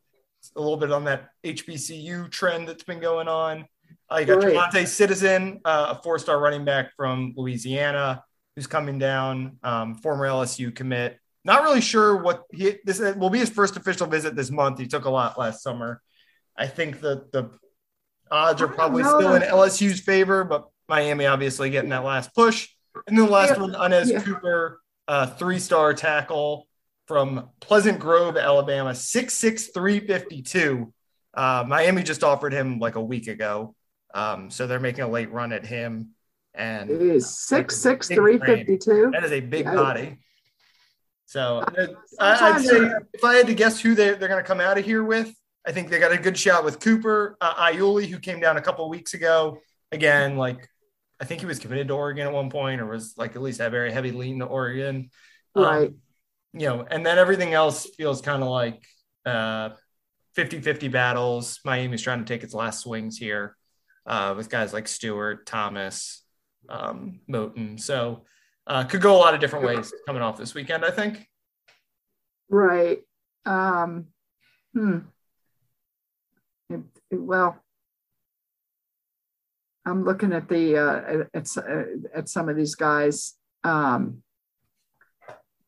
a 0.55 0.59
little 0.59 0.77
bit 0.77 0.91
on 0.91 1.03
that 1.03 1.29
HBCU 1.43 2.31
trend 2.31 2.67
that's 2.67 2.83
been 2.83 2.99
going 2.99 3.27
on. 3.27 3.67
Uh, 4.11 4.17
you 4.17 4.25
got 4.25 4.41
Javante 4.41 4.87
Citizen, 4.87 5.61
uh, 5.63 5.95
a 5.95 6.01
four-star 6.01 6.39
running 6.39 6.65
back 6.65 6.95
from 6.95 7.35
Louisiana, 7.37 8.23
who's 8.55 8.65
coming 8.65 8.97
down, 8.97 9.57
um, 9.61 9.93
former 9.93 10.25
LSU 10.25 10.73
commit. 10.73 11.19
Not 11.45 11.61
really 11.61 11.81
sure 11.81 12.17
what 12.17 12.45
he, 12.51 12.77
this 12.83 12.99
will 12.99 13.29
be 13.29 13.39
his 13.39 13.49
first 13.51 13.77
official 13.77 14.07
visit 14.07 14.35
this 14.35 14.49
month. 14.49 14.79
He 14.79 14.87
took 14.87 15.05
a 15.05 15.09
lot 15.11 15.37
last 15.37 15.61
summer. 15.61 16.01
I 16.57 16.65
think 16.65 17.01
that 17.01 17.31
the 17.31 17.51
odds 18.31 18.61
are 18.61 18.67
probably 18.67 19.03
still 19.03 19.35
in 19.35 19.41
LSU's 19.41 19.99
favor, 19.99 20.43
but 20.43 20.69
Miami 20.87 21.25
obviously 21.25 21.69
getting 21.69 21.91
that 21.91 22.03
last 22.03 22.33
push. 22.33 22.69
And 23.07 23.17
then 23.17 23.25
the 23.25 23.31
last 23.31 23.55
yeah. 23.55 23.61
one, 23.61 23.73
Anez 23.73 24.11
yeah. 24.11 24.21
Cooper, 24.21 24.81
uh, 25.07 25.27
three-star 25.27 25.93
tackle 25.93 26.67
from 27.07 27.49
Pleasant 27.59 27.99
Grove, 27.99 28.37
Alabama, 28.37 28.91
6'6", 28.91 29.73
352. 29.73 30.93
Uh, 31.33 31.63
Miami 31.67 32.03
just 32.03 32.23
offered 32.23 32.53
him 32.53 32.79
like 32.79 32.95
a 32.95 33.03
week 33.03 33.27
ago. 33.27 33.75
Um, 34.13 34.49
so 34.49 34.67
they're 34.67 34.79
making 34.79 35.03
a 35.03 35.07
late 35.07 35.31
run 35.31 35.51
at 35.51 35.65
him. 35.65 36.09
And 36.53 36.89
it 36.89 37.01
is 37.01 37.25
6'6", 37.25 38.07
352. 38.07 39.11
That 39.11 39.23
is 39.23 39.31
a 39.31 39.39
big 39.39 39.65
yeah. 39.65 39.75
body. 39.75 40.19
So 41.25 41.63
I, 42.19 42.51
would 42.51 42.65
say 42.65 42.89
if 43.13 43.23
I 43.23 43.35
had 43.35 43.47
to 43.47 43.53
guess 43.53 43.79
who 43.79 43.93
they, 43.93 44.15
they're 44.15 44.27
going 44.27 44.41
to 44.41 44.47
come 44.47 44.59
out 44.59 44.79
of 44.79 44.85
here 44.85 45.03
with, 45.03 45.31
I 45.67 45.71
think 45.71 45.89
they 45.89 45.99
got 45.99 46.11
a 46.11 46.17
good 46.17 46.37
shot 46.37 46.63
with 46.63 46.79
Cooper 46.79 47.37
uh, 47.41 47.71
Iuli, 47.71 48.07
who 48.07 48.19
came 48.19 48.39
down 48.39 48.57
a 48.57 48.61
couple 48.61 48.85
of 48.85 48.91
weeks 48.91 49.13
ago. 49.13 49.59
Again, 49.91 50.37
like 50.37 50.67
I 51.19 51.25
think 51.25 51.41
he 51.41 51.45
was 51.45 51.59
committed 51.59 51.87
to 51.89 51.95
Oregon 51.95 52.27
at 52.27 52.33
one 52.33 52.49
point, 52.49 52.81
or 52.81 52.85
was 52.85 53.15
like 53.17 53.35
at 53.35 53.41
least 53.41 53.59
a 53.59 53.69
very 53.69 53.91
heavy 53.91 54.11
lean 54.11 54.39
to 54.39 54.45
Oregon. 54.45 55.09
Um, 55.55 55.63
right. 55.63 55.87
Um, 55.87 55.95
you 56.53 56.67
know, 56.67 56.85
and 56.89 57.05
then 57.05 57.17
everything 57.19 57.53
else 57.53 57.85
feels 57.97 58.21
kind 58.21 58.41
of 58.41 58.49
like 58.49 58.83
uh, 59.25 59.69
50-50 60.35 60.91
battles. 60.91 61.59
Miami's 61.63 62.01
trying 62.01 62.19
to 62.19 62.25
take 62.25 62.43
its 62.43 62.55
last 62.55 62.81
swings 62.81 63.17
here 63.17 63.55
uh, 64.07 64.33
with 64.35 64.49
guys 64.49 64.73
like 64.73 64.87
Stewart, 64.87 65.45
Thomas, 65.45 66.23
um, 66.67 67.19
Moten. 67.29 67.79
So 67.79 68.25
uh, 68.65 68.83
could 68.85 69.01
go 69.01 69.15
a 69.15 69.19
lot 69.19 69.35
of 69.35 69.39
different 69.39 69.65
ways 69.65 69.93
coming 70.07 70.21
off 70.21 70.37
this 70.37 70.55
weekend, 70.55 70.83
I 70.83 70.91
think. 70.91 71.27
Right. 72.49 72.99
Um, 73.45 74.07
hmm. 74.73 74.99
Well, 77.11 77.61
I'm 79.85 80.03
looking 80.03 80.33
at 80.33 80.47
the 80.47 80.77
uh, 80.77 81.23
at, 81.33 81.47
uh, 81.57 81.83
at 82.15 82.29
some 82.29 82.49
of 82.49 82.55
these 82.55 82.75
guys. 82.75 83.35
Um, 83.63 84.21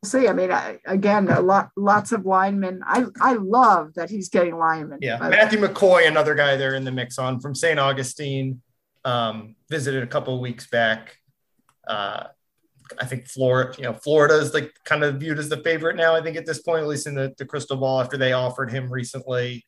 see, 0.06 0.28
I 0.28 0.34
mean, 0.34 0.52
I, 0.52 0.80
again, 0.86 1.28
a 1.30 1.42
lot, 1.42 1.70
lots 1.76 2.12
of 2.12 2.26
linemen. 2.26 2.82
I 2.86 3.06
I 3.20 3.34
love 3.34 3.94
that 3.96 4.10
he's 4.10 4.30
getting 4.30 4.58
linemen. 4.58 5.00
Yeah, 5.02 5.18
Matthew 5.18 5.60
McCoy, 5.60 6.08
another 6.08 6.36
guy 6.36 6.56
there 6.56 6.76
in 6.76 6.84
the 6.84 6.92
mix 6.92 7.18
on 7.18 7.40
from 7.40 7.56
St. 7.56 7.80
Augustine. 7.80 8.62
Um, 9.04 9.56
visited 9.70 10.04
a 10.04 10.08
couple 10.08 10.36
of 10.36 10.42
weeks 10.42 10.68
back. 10.68 11.18
Uh, 11.88 12.26
I 13.00 13.06
think 13.06 13.28
Florida, 13.28 13.74
you 13.78 13.84
know, 13.84 13.94
Florida 13.94 14.36
is 14.36 14.54
like 14.54 14.72
kind 14.86 15.04
of 15.04 15.16
viewed 15.16 15.40
as 15.40 15.50
the 15.50 15.58
favorite 15.58 15.96
now. 15.96 16.16
I 16.16 16.22
think 16.22 16.38
at 16.38 16.46
this 16.46 16.62
point, 16.62 16.84
at 16.84 16.88
least 16.88 17.08
in 17.08 17.16
the, 17.16 17.34
the 17.38 17.46
crystal 17.46 17.78
ball, 17.78 18.02
after 18.02 18.18
they 18.18 18.34
offered 18.34 18.72
him 18.72 18.92
recently. 18.92 19.66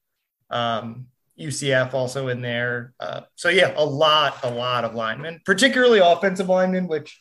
Um, 0.51 1.08
UCF 1.40 1.94
also 1.94 2.28
in 2.28 2.42
there. 2.42 2.94
Uh, 3.00 3.22
so 3.36 3.50
yeah, 3.50 3.74
a 3.75 3.86
lot, 3.86 4.44
a 4.44 4.50
lot 4.50 4.86
of 4.86 4.96
linemen, 4.96 5.42
particularly 5.46 6.00
offensive 6.00 6.50
linemen, 6.50 6.88
which 6.88 7.18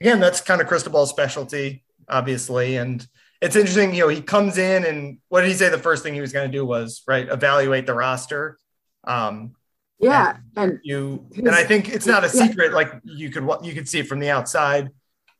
again, 0.00 0.20
that's 0.20 0.40
kind 0.40 0.60
of 0.60 0.66
Cristobal 0.66 1.06
specialty, 1.06 1.84
obviously. 2.08 2.76
And 2.76 3.06
it's 3.40 3.56
interesting, 3.56 3.94
you 3.94 4.02
know, 4.02 4.08
he 4.08 4.22
comes 4.22 4.58
in 4.58 4.84
and 4.84 5.18
what 5.28 5.42
did 5.42 5.48
he 5.48 5.54
say? 5.54 5.68
The 5.68 5.78
first 5.78 6.02
thing 6.02 6.14
he 6.14 6.20
was 6.20 6.32
going 6.32 6.50
to 6.50 6.56
do 6.56 6.64
was 6.64 7.02
right 7.06 7.28
evaluate 7.28 7.86
the 7.86 7.94
roster. 7.94 8.58
Um, 9.04 9.54
yeah, 9.98 10.36
and, 10.56 10.72
and 10.72 10.80
you 10.82 11.26
and 11.36 11.48
I 11.48 11.64
think 11.64 11.88
it's 11.88 12.06
not 12.06 12.22
a 12.22 12.28
secret. 12.28 12.70
Yeah. 12.70 12.76
Like 12.76 12.92
you 13.04 13.30
could 13.30 13.48
you 13.62 13.72
could 13.72 13.88
see 13.88 14.00
it 14.00 14.08
from 14.08 14.18
the 14.18 14.30
outside. 14.30 14.90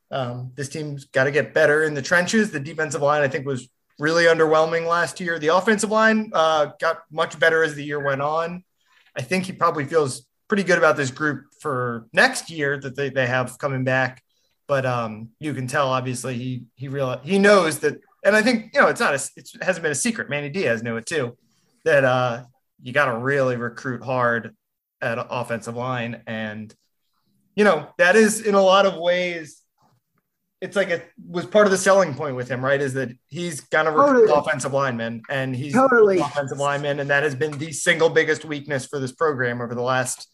Um, 0.09 0.51
this 0.55 0.69
team's 0.69 1.05
got 1.05 1.25
to 1.25 1.31
get 1.31 1.53
better 1.53 1.83
in 1.83 1.93
the 1.93 2.01
trenches. 2.01 2.49
The 2.49 2.59
defensive 2.59 3.01
line, 3.01 3.21
I 3.21 3.27
think, 3.27 3.45
was 3.45 3.69
really 3.99 4.25
underwhelming 4.25 4.87
last 4.87 5.19
year. 5.19 5.39
The 5.39 5.55
offensive 5.55 5.91
line 5.91 6.31
uh, 6.33 6.71
got 6.79 6.99
much 7.11 7.39
better 7.39 7.63
as 7.63 7.75
the 7.75 7.83
year 7.83 8.03
went 8.03 8.21
on. 8.21 8.63
I 9.15 9.21
think 9.21 9.45
he 9.45 9.53
probably 9.53 9.85
feels 9.85 10.27
pretty 10.47 10.63
good 10.63 10.77
about 10.77 10.97
this 10.97 11.11
group 11.11 11.45
for 11.59 12.07
next 12.13 12.49
year 12.49 12.79
that 12.79 12.95
they, 12.95 13.09
they 13.09 13.27
have 13.27 13.57
coming 13.57 13.83
back. 13.83 14.21
But 14.67 14.85
um, 14.85 15.29
you 15.39 15.53
can 15.53 15.67
tell, 15.67 15.87
obviously, 15.89 16.35
he 16.35 16.63
he 16.75 16.89
real 16.89 17.19
he 17.23 17.39
knows 17.39 17.79
that, 17.79 18.01
and 18.25 18.35
I 18.35 18.41
think 18.41 18.71
you 18.73 18.81
know 18.81 18.87
it's 18.87 18.99
not 18.99 19.13
a, 19.13 19.29
it 19.37 19.49
hasn't 19.61 19.81
been 19.81 19.93
a 19.93 19.95
secret. 19.95 20.29
Manny 20.29 20.49
Diaz 20.49 20.83
knew 20.83 20.97
it 20.97 21.05
too, 21.05 21.37
that 21.85 22.03
uh, 22.03 22.43
you 22.81 22.91
got 22.91 23.05
to 23.05 23.17
really 23.17 23.55
recruit 23.55 24.03
hard 24.03 24.53
at 25.01 25.25
offensive 25.29 25.77
line, 25.77 26.21
and 26.27 26.75
you 27.55 27.63
know 27.63 27.87
that 27.97 28.17
is 28.17 28.41
in 28.41 28.55
a 28.55 28.61
lot 28.61 28.85
of 28.85 28.97
ways 28.97 29.56
it's 30.59 30.75
like 30.75 30.89
it 30.89 31.07
was 31.27 31.45
part 31.45 31.67
of 31.67 31.71
the 31.71 31.77
selling 31.77 32.15
point 32.15 32.35
with 32.35 32.49
him, 32.49 32.63
right? 32.65 32.81
Is 32.81 32.93
that 32.95 33.09
he's 33.27 33.61
kind 33.61 33.87
of 33.87 33.93
totally. 33.93 34.31
offensive 34.31 34.73
lineman 34.73 35.21
and 35.29 35.55
he's 35.55 35.73
totally 35.73 36.19
offensive 36.19 36.57
lineman, 36.57 36.99
and 36.99 37.09
that 37.09 37.23
has 37.23 37.35
been 37.35 37.57
the 37.57 37.71
single 37.71 38.09
biggest 38.09 38.43
weakness 38.43 38.85
for 38.85 38.99
this 38.99 39.11
program 39.11 39.61
over 39.61 39.75
the 39.75 39.81
last 39.81 40.27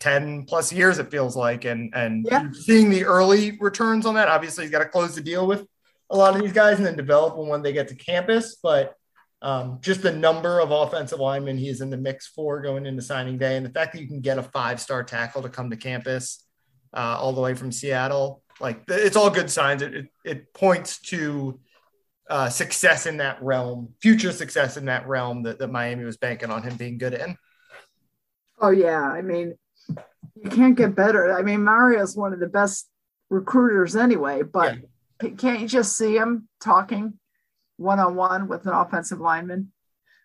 10 0.00 0.44
plus 0.44 0.72
years, 0.72 0.98
it 0.98 1.10
feels 1.10 1.36
like. 1.36 1.64
And 1.64 1.92
and 1.94 2.26
yeah. 2.30 2.48
seeing 2.52 2.90
the 2.90 3.04
early 3.04 3.56
returns 3.60 4.04
on 4.04 4.14
that, 4.14 4.28
obviously 4.28 4.64
he's 4.64 4.70
got 4.70 4.80
to 4.80 4.88
close 4.88 5.14
the 5.14 5.22
deal 5.22 5.46
with 5.46 5.66
a 6.10 6.16
lot 6.16 6.36
of 6.36 6.42
these 6.42 6.52
guys 6.52 6.76
and 6.76 6.86
then 6.86 6.96
develop 6.96 7.36
them 7.36 7.48
when 7.48 7.62
they 7.62 7.72
get 7.72 7.88
to 7.88 7.94
campus. 7.94 8.56
But 8.62 8.94
um, 9.40 9.78
just 9.80 10.02
the 10.02 10.12
number 10.12 10.60
of 10.60 10.70
offensive 10.70 11.18
linemen 11.18 11.56
he's 11.56 11.80
in 11.80 11.88
the 11.88 11.96
mix 11.96 12.26
for 12.26 12.60
going 12.60 12.84
into 12.84 13.00
signing 13.00 13.38
day, 13.38 13.56
and 13.56 13.64
the 13.64 13.70
fact 13.70 13.94
that 13.94 14.02
you 14.02 14.06
can 14.06 14.20
get 14.20 14.38
a 14.38 14.42
five-star 14.42 15.02
tackle 15.02 15.42
to 15.42 15.48
come 15.48 15.70
to 15.70 15.76
campus 15.76 16.44
uh, 16.94 17.16
all 17.18 17.32
the 17.32 17.40
way 17.40 17.54
from 17.54 17.72
Seattle 17.72 18.41
like 18.60 18.82
it's 18.88 19.16
all 19.16 19.30
good 19.30 19.50
signs. 19.50 19.82
It, 19.82 19.94
it, 19.94 20.06
it 20.24 20.54
points 20.54 21.00
to 21.02 21.58
uh, 22.28 22.48
success 22.48 23.06
in 23.06 23.18
that 23.18 23.42
realm, 23.42 23.94
future 24.00 24.32
success 24.32 24.76
in 24.76 24.86
that 24.86 25.06
realm 25.06 25.42
that, 25.42 25.58
that 25.58 25.68
Miami 25.68 26.04
was 26.04 26.16
banking 26.16 26.50
on 26.50 26.62
him 26.62 26.76
being 26.76 26.98
good 26.98 27.14
in. 27.14 27.36
Oh 28.60 28.70
yeah, 28.70 29.02
I 29.02 29.22
mean, 29.22 29.54
you 29.88 30.50
can't 30.50 30.76
get 30.76 30.94
better. 30.94 31.36
I 31.36 31.42
mean, 31.42 31.62
Mario's 31.62 32.16
one 32.16 32.32
of 32.32 32.40
the 32.40 32.48
best 32.48 32.88
recruiters 33.28 33.96
anyway, 33.96 34.42
but 34.42 34.78
yeah. 35.22 35.30
can't 35.30 35.60
you 35.60 35.68
just 35.68 35.96
see 35.96 36.16
him 36.16 36.48
talking 36.60 37.18
one 37.76 37.98
on 37.98 38.14
one 38.14 38.48
with 38.48 38.66
an 38.66 38.72
offensive 38.72 39.20
lineman 39.20 39.72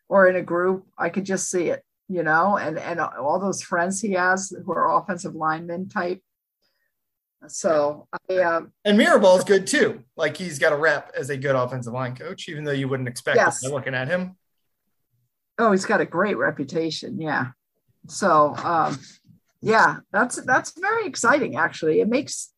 or 0.07 0.27
in 0.27 0.36
a 0.36 0.41
group? 0.41 0.86
I 0.98 1.10
could 1.10 1.25
just 1.25 1.50
see 1.50 1.69
it, 1.69 1.84
you 2.07 2.24
know, 2.24 2.57
and 2.57 2.77
and 2.77 3.00
all 3.00 3.39
those 3.39 3.62
friends 3.62 4.00
he 4.00 4.13
has 4.13 4.53
who 4.65 4.72
are 4.72 4.98
offensive 4.98 5.36
linemen 5.36 5.89
type. 5.89 6.22
So 7.48 8.08
I 8.29 8.38
um, 8.39 8.74
and 8.84 9.00
Mirabal 9.00 9.38
is 9.38 9.44
good 9.44 9.67
too. 9.67 10.03
Like 10.15 10.36
he's 10.36 10.60
got 10.60 10.74
a 10.74 10.75
rep 10.75 11.12
as 11.15 11.29
a 11.29 11.38
good 11.38 11.56
offensive 11.56 11.94
line 11.94 12.15
coach, 12.15 12.50
even 12.50 12.63
though 12.63 12.72
you 12.72 12.88
wouldn't 12.88 13.08
expect 13.08 13.38
yes. 13.38 13.63
it 13.63 13.72
looking 13.72 13.94
at 13.94 14.08
him. 14.08 14.36
Oh, 15.60 15.72
he's 15.72 15.86
got 15.86 16.01
a 16.01 16.06
great 16.06 16.38
reputation. 16.38 17.22
Yeah. 17.22 17.48
So 18.08 18.56
um, 18.58 19.00
yeah, 19.62 19.98
that's 20.12 20.41
that's 20.44 20.77
very 20.79 21.06
exciting. 21.06 21.56
Actually, 21.56 22.01
it 22.01 22.10
makes 22.10 22.53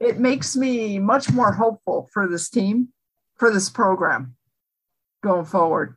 it 0.00 0.18
makes 0.18 0.56
me 0.56 0.98
much 0.98 1.30
more 1.30 1.52
hopeful 1.52 2.08
for 2.12 2.26
this 2.26 2.48
team, 2.48 2.88
for 3.36 3.50
this 3.52 3.68
program 3.68 4.36
going 5.22 5.44
forward. 5.44 5.96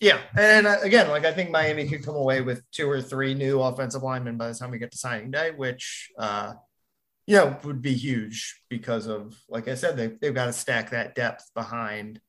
Yeah, 0.00 0.18
and 0.36 0.66
uh, 0.66 0.78
again, 0.82 1.10
like 1.10 1.26
I 1.26 1.32
think 1.32 1.50
Miami 1.50 1.86
could 1.86 2.04
come 2.04 2.16
away 2.16 2.40
with 2.40 2.62
two 2.70 2.88
or 2.88 3.02
three 3.02 3.34
new 3.34 3.60
offensive 3.60 4.02
linemen 4.02 4.38
by 4.38 4.48
the 4.48 4.54
time 4.54 4.70
we 4.70 4.78
get 4.78 4.92
to 4.92 4.98
signing 4.98 5.30
day, 5.30 5.50
which 5.50 6.10
uh, 6.18 6.54
know, 7.36 7.56
would 7.64 7.82
be 7.82 7.94
huge 7.94 8.62
because 8.68 9.06
of, 9.06 9.36
like 9.48 9.68
I 9.68 9.74
said, 9.74 9.96
they, 9.96 10.08
they've 10.08 10.34
got 10.34 10.46
to 10.46 10.52
stack 10.52 10.90
that 10.90 11.14
depth 11.14 11.50
behind. 11.54 12.20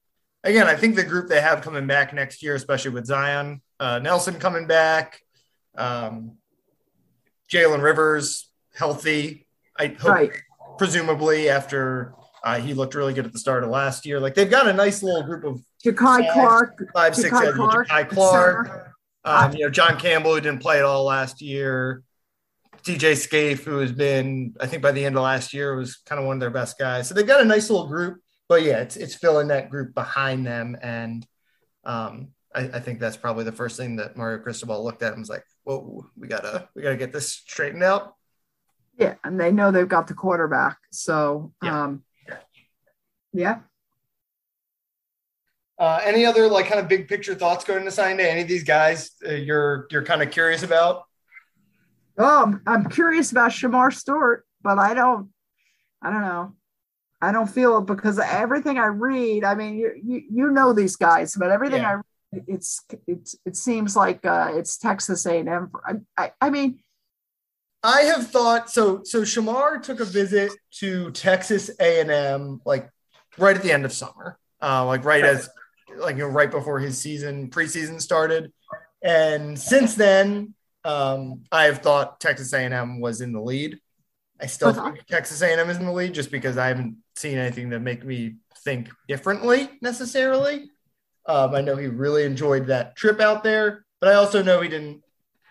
Again, 0.43 0.67
I 0.67 0.75
think 0.75 0.96
the 0.96 1.03
group 1.03 1.27
they 1.29 1.41
have 1.41 1.62
coming 1.62 1.88
back 1.88 2.13
next 2.13 2.41
year, 2.43 2.55
especially 2.55 2.91
with 2.91 3.05
Zion 3.05 3.62
uh, 3.79 4.00
Nelson 4.00 4.36
coming 4.39 4.67
back, 4.67 5.20
Um, 5.75 6.38
Jalen 7.51 7.81
Rivers 7.81 8.50
healthy. 8.75 9.48
I 9.77 9.88
hope, 9.88 10.12
Right. 10.12 10.31
presumably 10.77 11.50
after 11.50 12.13
uh, 12.43 12.60
he 12.60 12.74
looked 12.74 12.96
really 12.96 13.13
good 13.13 13.25
at 13.25 13.34
the 13.34 13.39
start 13.39 13.63
of 13.63 13.70
last 13.70 14.05
year. 14.05 14.20
Like 14.20 14.34
they've 14.36 14.50
got 14.50 14.67
a 14.67 14.74
nice 14.74 15.03
little 15.03 15.24
group 15.24 15.43
of 15.43 15.62
Jakai 15.84 16.24
Yeah. 16.24 16.34
Clark, 16.34 16.84
five, 16.93 17.15
six, 17.15 17.29
Jakai 17.29 17.43
seven. 17.46 17.55
Clark, 17.55 17.88
Jakai 17.88 18.10
Clark. 18.10 18.93
Um, 19.24 19.53
you 19.53 19.65
know, 19.65 19.70
John 19.70 20.00
Campbell, 20.00 20.34
who 20.34 20.41
didn't 20.41 20.62
play 20.62 20.79
at 20.79 20.84
all 20.86 21.03
last 21.05 21.41
year. 21.41 22.01
DJ 22.84 23.16
Scaife, 23.16 23.64
who 23.64 23.78
has 23.80 23.92
been, 23.92 24.56
I 24.60 24.68
think 24.68 24.82
by 24.82 24.92
the 24.92 25.04
end 25.06 25.16
of 25.16 25.24
last 25.24 25.54
year, 25.54 25.76
was 25.76 25.98
kind 25.98 26.20
of 26.20 26.26
one 26.26 26.38
of 26.38 26.40
their 26.40 26.50
best 26.50 26.78
guys. 26.80 27.08
So 27.08 27.14
they've 27.14 27.28
got 27.28 27.42
a 27.42 27.46
nice 27.46 27.70
little 27.70 27.88
group. 27.88 28.22
But 28.50 28.64
yeah, 28.64 28.80
it's 28.80 28.98
it's 28.98 29.16
filling 29.16 29.48
that 29.48 29.70
group 29.70 29.94
behind 29.94 30.46
them. 30.46 30.76
And 30.82 31.26
um, 31.86 32.30
I, 32.54 32.62
I 32.64 32.80
think 32.80 33.00
that's 33.00 33.16
probably 33.16 33.46
the 33.46 33.52
first 33.52 33.78
thing 33.78 33.96
that 33.96 34.18
Mario 34.18 34.40
Cristobal 34.40 34.84
looked 34.84 35.04
at 35.04 35.14
and 35.14 35.22
was 35.22 35.30
like, 35.30 35.46
whoa, 35.64 36.06
we 36.18 36.28
gotta 36.28 36.68
we 36.76 36.82
gotta 36.82 36.98
get 36.98 37.14
this 37.14 37.30
straightened 37.30 37.84
out. 37.84 38.16
Yeah, 38.98 39.16
and 39.24 39.40
they 39.40 39.52
know 39.52 39.72
they've 39.72 39.88
got 39.88 40.08
the 40.08 40.14
quarterback. 40.14 40.78
So, 40.92 41.54
Yeah. 41.64 41.84
um, 41.84 42.04
yeah. 43.34 43.60
Uh, 45.80 46.00
any 46.04 46.26
other 46.26 46.48
like 46.48 46.68
kind 46.68 46.80
of 46.80 46.88
big 46.88 47.08
picture 47.08 47.34
thoughts 47.34 47.64
going 47.66 47.86
to 47.86 47.90
sign 47.92 48.18
day? 48.18 48.30
Any 48.30 48.42
of 48.42 48.48
these 48.48 48.64
guys 48.64 49.12
uh, 49.28 49.32
you're 49.32 49.88
you're 49.90 50.04
kind 50.04 50.22
of 50.22 50.30
curious 50.30 50.62
about? 50.62 51.06
Oh, 52.18 52.60
I'm- 52.68 52.89
curious 52.89 53.32
about 53.32 53.51
Shemar 53.51 53.94
Stewart, 53.94 54.46
but 54.62 54.77
I 54.80 54.94
don't, 54.94 55.30
I 56.01 56.10
don't 56.10 56.22
know. 56.22 56.56
I 57.22 57.32
don't 57.32 57.48
feel 57.50 57.77
it 57.77 57.86
because 57.86 58.18
everything 58.18 58.80
I 58.80 58.88
read, 58.88 59.44
I 59.44 59.53
mean, 59.53 59.75
you 59.77 59.91
you, 60.03 60.22
you 60.32 60.51
know 60.51 60.74
these 60.74 60.96
guys, 60.96 61.36
but 61.36 61.51
everything 61.51 61.84
Yeah. 61.84 61.89
I 61.89 61.94
read, 61.94 62.46
it's 62.48 62.84
it's 63.06 63.36
it 63.46 63.56
seems 63.56 63.96
like 63.96 64.25
uh, 64.25 64.51
it's 64.56 64.77
Texas 64.77 65.25
A&M. 65.27 65.72
I, 65.86 65.94
I, 66.18 66.32
I 66.41 66.50
mean, 66.50 66.80
I 67.84 68.01
have 68.03 68.32
thought 68.32 68.72
so. 68.72 69.01
So 69.03 69.22
Shemar 69.22 69.84
took 69.84 70.00
a 70.00 70.06
visit 70.06 70.51
to 70.80 71.12
Texas 71.12 71.70
A 71.80 72.01
and 72.01 72.10
M, 72.10 72.62
like 72.65 72.89
right 73.38 73.56
at 73.56 73.62
the 73.62 73.72
end 73.72 73.86
of 73.86 73.94
summer, 73.94 74.39
uh, 74.62 74.84
like 74.86 75.06
right 75.06 75.24
as, 75.24 75.48
like 75.98 76.15
you 76.15 76.24
know, 76.24 76.30
right 76.30 76.50
before 76.50 76.80
his 76.80 76.98
season 76.98 77.51
preseason 77.51 78.01
started, 78.01 78.51
and 79.03 79.60
since 79.60 79.94
then, 79.94 80.56
um, 80.84 81.44
I 81.52 81.66
have 81.66 81.80
thought 81.80 82.20
Texas 82.20 82.54
A 82.54 82.60
and 82.60 82.74
M 82.74 83.00
was 83.00 83.22
in 83.22 83.32
the 83.34 83.42
lead. 83.42 83.80
I 84.40 84.48
still 84.48 84.70
Uh-huh. 84.70 84.92
think 84.92 85.06
Texas 85.06 85.42
A 85.42 85.52
and 85.52 85.60
M 85.62 85.70
is 85.70 85.78
in 85.78 85.86
the 85.86 85.92
lead, 85.92 86.14
just 86.14 86.32
because 86.32 86.58
I 86.58 86.68
haven't 86.68 86.98
seen 87.16 87.38
anything 87.38 87.70
that 87.70 87.80
make 87.82 88.04
me 88.04 88.38
think 88.64 88.90
differently 89.08 89.70
necessarily. 89.82 90.72
Um, 91.28 91.54
I 91.54 91.62
know 91.62 91.76
he 91.76 91.88
really 91.88 92.24
enjoyed 92.24 92.68
that 92.68 92.96
trip 92.96 93.20
out 93.20 93.44
there, 93.44 93.86
but 94.00 94.10
I 94.10 94.16
also 94.16 94.42
know 94.42 94.62
he 94.62 94.70
didn't 94.70 95.04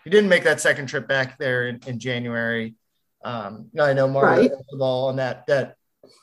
he 0.03 0.09
didn't 0.09 0.29
make 0.29 0.43
that 0.43 0.59
second 0.59 0.87
trip 0.87 1.07
back 1.07 1.37
there 1.37 1.67
in, 1.67 1.79
in 1.87 1.99
January. 1.99 2.75
Um, 3.23 3.69
I 3.79 3.93
know 3.93 4.07
Mario 4.07 4.41
Right. 4.41 4.51
Cristobal 4.51 5.07
on 5.07 5.15
that 5.17 5.45
that 5.47 5.75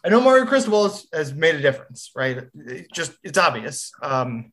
I 0.04 0.08
know 0.10 0.20
Mario 0.20 0.44
Cristobal 0.44 0.82
has, 0.88 1.06
has 1.12 1.32
made 1.32 1.54
a 1.54 1.60
difference, 1.62 2.10
right? 2.14 2.44
It 2.54 2.92
just 2.92 3.12
it's 3.22 3.38
obvious. 3.38 3.92
Um, 4.02 4.52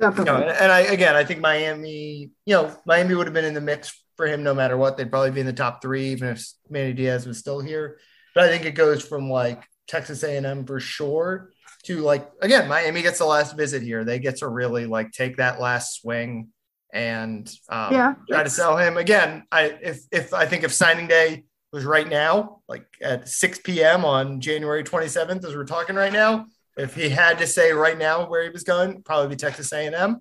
you 0.00 0.24
know, 0.24 0.36
and, 0.36 0.50
and 0.50 0.72
I 0.72 0.80
again 0.80 1.16
I 1.16 1.24
think 1.24 1.40
Miami, 1.40 2.30
you 2.46 2.54
know, 2.54 2.76
Miami 2.86 3.14
would 3.14 3.26
have 3.26 3.34
been 3.34 3.44
in 3.44 3.54
the 3.54 3.60
mix 3.60 4.02
for 4.16 4.26
him 4.26 4.42
no 4.42 4.54
matter 4.54 4.76
what. 4.76 4.96
They'd 4.96 5.10
probably 5.10 5.30
be 5.30 5.40
in 5.40 5.46
the 5.46 5.52
top 5.52 5.82
three, 5.82 6.08
even 6.08 6.28
if 6.28 6.44
Manny 6.68 6.92
Diaz 6.92 7.26
was 7.26 7.38
still 7.38 7.60
here. 7.60 7.98
But 8.34 8.44
I 8.44 8.48
think 8.48 8.64
it 8.64 8.74
goes 8.74 9.04
from 9.04 9.30
like 9.30 9.62
Texas 9.86 10.22
A&M 10.22 10.66
for 10.66 10.80
sure 10.80 11.50
to 11.84 12.00
like 12.00 12.30
again, 12.40 12.68
Miami 12.68 13.02
gets 13.02 13.18
the 13.18 13.26
last 13.26 13.56
visit 13.56 13.82
here. 13.82 14.04
They 14.04 14.18
get 14.18 14.36
to 14.38 14.48
really 14.48 14.86
like 14.86 15.12
take 15.12 15.36
that 15.36 15.60
last 15.60 16.00
swing 16.00 16.48
and 16.92 17.52
um, 17.68 17.92
Yeah, 17.92 18.14
try 18.28 18.42
to 18.42 18.50
sell 18.50 18.76
him 18.76 18.96
again. 18.96 19.44
I 19.52 19.76
if 19.82 20.00
if 20.10 20.32
I 20.32 20.46
think 20.46 20.64
if 20.64 20.72
signing 20.72 21.06
day 21.06 21.44
was 21.72 21.84
right 21.84 22.08
now, 22.08 22.60
like 22.68 22.86
at 23.02 23.28
6 23.28 23.58
p.m. 23.64 24.04
on 24.04 24.40
January 24.40 24.84
27th, 24.84 25.44
as 25.44 25.56
we're 25.56 25.64
talking 25.64 25.96
right 25.96 26.12
now, 26.12 26.46
if 26.76 26.94
he 26.94 27.08
had 27.08 27.38
to 27.38 27.46
say 27.46 27.72
right 27.72 27.96
now 27.98 28.28
where 28.28 28.42
he 28.42 28.50
was 28.50 28.64
going, 28.64 29.02
probably 29.02 29.28
be 29.28 29.36
Texas 29.36 29.72
A&M. 29.72 30.20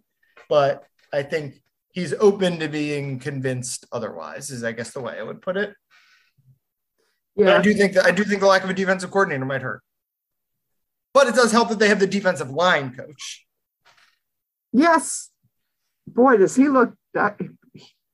But 0.49 0.83
I 1.11 1.23
think 1.23 1.61
he's 1.91 2.13
open 2.13 2.59
to 2.59 2.67
being 2.67 3.19
convinced 3.19 3.85
otherwise. 3.91 4.49
Is 4.51 4.63
I 4.63 4.71
guess 4.71 4.91
the 4.91 5.01
way 5.01 5.17
I 5.19 5.23
would 5.23 5.41
put 5.41 5.57
it. 5.57 5.73
But 7.35 7.47
I 7.47 7.61
do 7.61 7.73
think 7.73 7.93
that 7.93 8.05
I 8.05 8.11
do 8.11 8.23
think 8.23 8.41
the 8.41 8.47
lack 8.47 8.63
of 8.63 8.69
a 8.69 8.73
defensive 8.73 9.09
coordinator 9.09 9.45
might 9.45 9.61
hurt. 9.63 9.81
But 11.13 11.27
it 11.27 11.35
does 11.35 11.51
help 11.51 11.69
that 11.69 11.79
they 11.79 11.87
have 11.89 11.99
the 11.99 12.07
defensive 12.07 12.49
line 12.51 12.95
coach. 12.95 13.45
yes. 14.71 15.29
Boy, 16.05 16.37
does 16.37 16.55
he 16.55 16.67
look? 16.67 16.93
that- 17.13 17.39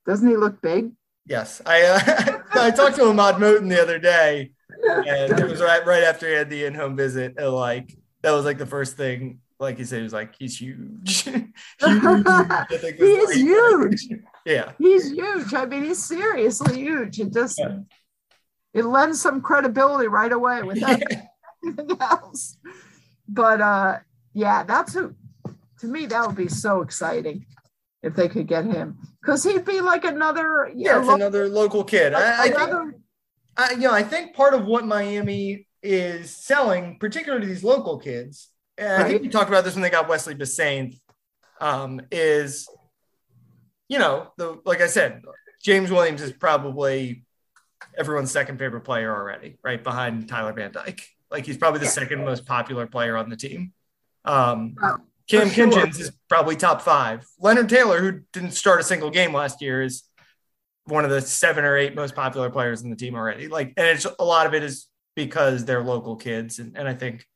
Doesn't 0.06 0.28
he 0.28 0.36
look 0.36 0.62
big? 0.62 0.92
Yes, 1.26 1.60
I 1.66 1.82
uh, 1.82 2.38
I 2.54 2.70
talked 2.70 2.96
to 2.96 3.04
Ahmad 3.04 3.36
Moten 3.36 3.68
the 3.68 3.80
other 3.82 3.98
day, 3.98 4.52
and 4.88 5.38
it 5.38 5.48
was 5.48 5.60
right 5.60 5.84
right 5.84 6.02
after 6.04 6.28
he 6.28 6.34
had 6.34 6.48
the 6.50 6.64
in-home 6.64 6.96
visit. 6.96 7.34
And 7.36 7.50
like 7.52 7.94
that 8.22 8.32
was 8.32 8.44
like 8.44 8.58
the 8.58 8.66
first 8.66 8.96
thing. 8.96 9.40
Like 9.58 9.76
he 9.76 9.84
said, 9.84 9.98
he 9.98 10.02
was 10.04 10.12
like, 10.14 10.34
he's 10.38 10.56
huge. 10.58 11.22
huge. 11.22 11.44
I 11.82 12.66
He 12.70 12.76
is 12.78 13.28
the- 13.28 13.34
huge. 13.34 14.08
Yeah, 14.46 14.72
He's 14.78 15.10
huge. 15.12 15.52
I 15.52 15.66
mean, 15.66 15.84
he's 15.84 16.02
seriously 16.02 16.78
huge. 16.80 17.20
It 17.20 17.32
just 17.32 17.58
Yeah. 17.58 17.80
it 18.72 18.84
lends 18.86 19.20
some 19.20 19.42
credibility 19.42 20.08
right 20.08 20.32
away 20.32 20.62
without 20.62 21.02
anything 21.64 21.96
else. 22.00 22.56
But 23.28 23.60
uh 23.60 23.98
yeah, 24.32 24.62
that's 24.64 24.94
who 24.94 25.14
to 25.80 25.86
me 25.86 26.06
that 26.06 26.26
would 26.26 26.36
be 26.36 26.48
so 26.48 26.80
exciting 26.80 27.44
if 28.02 28.14
they 28.14 28.28
could 28.28 28.46
get 28.46 28.64
him 28.64 28.96
because 29.20 29.44
he'd 29.44 29.66
be 29.66 29.82
like 29.82 30.04
another 30.06 30.68
you 30.74 30.86
yeah. 30.86 30.92
know, 30.92 30.98
It's 31.00 31.08
lo- 31.08 31.14
another 31.16 31.48
local 31.48 31.84
kid. 31.84 32.14
I, 32.14 32.44
I 32.44 32.48
think 32.50 32.94
I, 33.58 33.70
you 33.72 33.78
know, 33.80 33.92
I 33.92 34.02
think 34.02 34.34
part 34.34 34.54
of 34.54 34.64
what 34.64 34.86
Miami 34.86 35.66
is 35.82 36.34
selling, 36.34 36.98
particularly 36.98 37.46
to 37.46 37.52
these 37.52 37.64
local 37.64 37.98
kids, 37.98 38.48
and 38.78 39.02
I 39.02 39.08
think 39.08 39.22
we 39.22 39.28
talked 39.28 39.48
about 39.48 39.64
this 39.64 39.74
when 39.74 39.82
they 39.82 39.90
got 39.90 40.08
Wesley 40.08 40.34
Bissainthe, 40.34 40.98
um, 41.60 42.00
is, 42.10 42.66
you 43.88 43.98
know, 43.98 44.32
the 44.38 44.58
like 44.64 44.80
I 44.80 44.86
said, 44.86 45.22
James 45.62 45.90
Williams 45.90 46.22
is 46.22 46.32
probably 46.32 47.24
everyone's 47.98 48.30
second 48.30 48.58
favorite 48.58 48.82
player 48.82 49.14
already, 49.14 49.58
right 49.62 49.82
behind 49.82 50.28
Tyler 50.28 50.52
Van 50.52 50.72
Dyke. 50.72 51.06
Like 51.30 51.44
he's 51.46 51.56
probably 51.56 51.80
the 51.80 51.86
Yeah. 51.86 51.90
second 51.92 52.24
most 52.24 52.46
popular 52.46 52.86
player 52.86 53.16
on 53.16 53.28
the 53.28 53.36
team. 53.36 53.72
Um, 54.24 54.76
Oh, 54.82 54.96
Cam 55.28 55.48
sure. 55.48 55.66
Kinchens 55.68 56.00
is 56.00 56.10
probably 56.28 56.56
top 56.56 56.82
five. 56.82 57.24
Leonard 57.38 57.68
Taylor, 57.68 58.00
who 58.00 58.20
didn't 58.32 58.52
start 58.52 58.80
a 58.80 58.84
single 58.84 59.10
game 59.10 59.32
last 59.32 59.62
year, 59.62 59.82
is 59.82 60.02
one 60.86 61.04
of 61.04 61.10
the 61.10 61.20
seven 61.20 61.64
or 61.64 61.76
eight 61.76 61.94
most 61.94 62.14
popular 62.16 62.50
players 62.50 62.82
in 62.82 62.90
the 62.90 62.96
team 62.96 63.14
already. 63.14 63.46
Like, 63.46 63.74
and 63.76 63.86
it's 63.86 64.06
a 64.18 64.24
lot 64.24 64.46
of 64.46 64.54
it 64.54 64.62
is 64.64 64.86
because 65.14 65.64
they're 65.64 65.82
local 65.82 66.16
kids, 66.16 66.58
and, 66.58 66.76
and 66.76 66.88
I 66.88 66.94
think, 66.94 67.26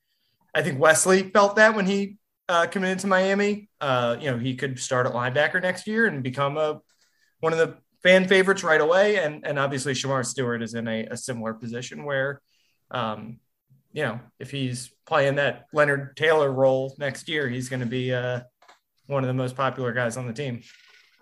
I 0.55 0.63
think 0.63 0.79
Wesley 0.79 1.31
felt 1.31 1.57
that 1.57 1.75
when 1.75 1.87
he 1.87 2.19
uh, 2.49 2.67
committed 2.67 2.99
to 3.01 3.07
Miami. 3.07 3.69
Uh, 3.81 4.17
you 4.21 4.31
know, 4.31 4.39
he 4.39 4.55
could 4.55 4.79
start 4.79 5.07
at 5.07 5.13
linebacker 5.13 5.61
next 5.63 5.87
year 5.87 6.07
and 6.07 6.23
become 6.23 6.57
a 6.57 6.81
one 7.41 7.53
of 7.53 7.59
the 7.59 7.77
fan 8.03 8.29
favorites 8.29 8.65
right 8.65 8.81
away. 8.81 9.19
And 9.19 9.47
and 9.47 9.59
obviously 9.59 9.93
Shemar 9.93 10.25
Stewart 10.25 10.63
is 10.63 10.75
in 10.75 10.87
a, 10.89 11.07
a 11.07 11.17
similar 11.17 11.55
position 11.55 12.05
where, 12.05 12.41
um, 12.91 13.39
you 13.93 14.03
know, 14.03 14.21
if 14.39 14.51
he's 14.51 14.93
playing 15.07 15.37
that 15.37 15.67
Leonard 15.73 16.17
Taylor 16.17 16.53
role 16.53 16.95
next 16.99 17.29
year, 17.29 17.49
he's 17.49 17.69
going 17.69 17.81
to 17.81 17.87
be 17.87 18.13
uh, 18.13 18.41
one 19.07 19.23
of 19.23 19.29
the 19.29 19.35
most 19.35 19.57
popular 19.57 19.93
guys 19.93 20.17
on 20.17 20.27
the 20.27 20.33
team. 20.33 20.63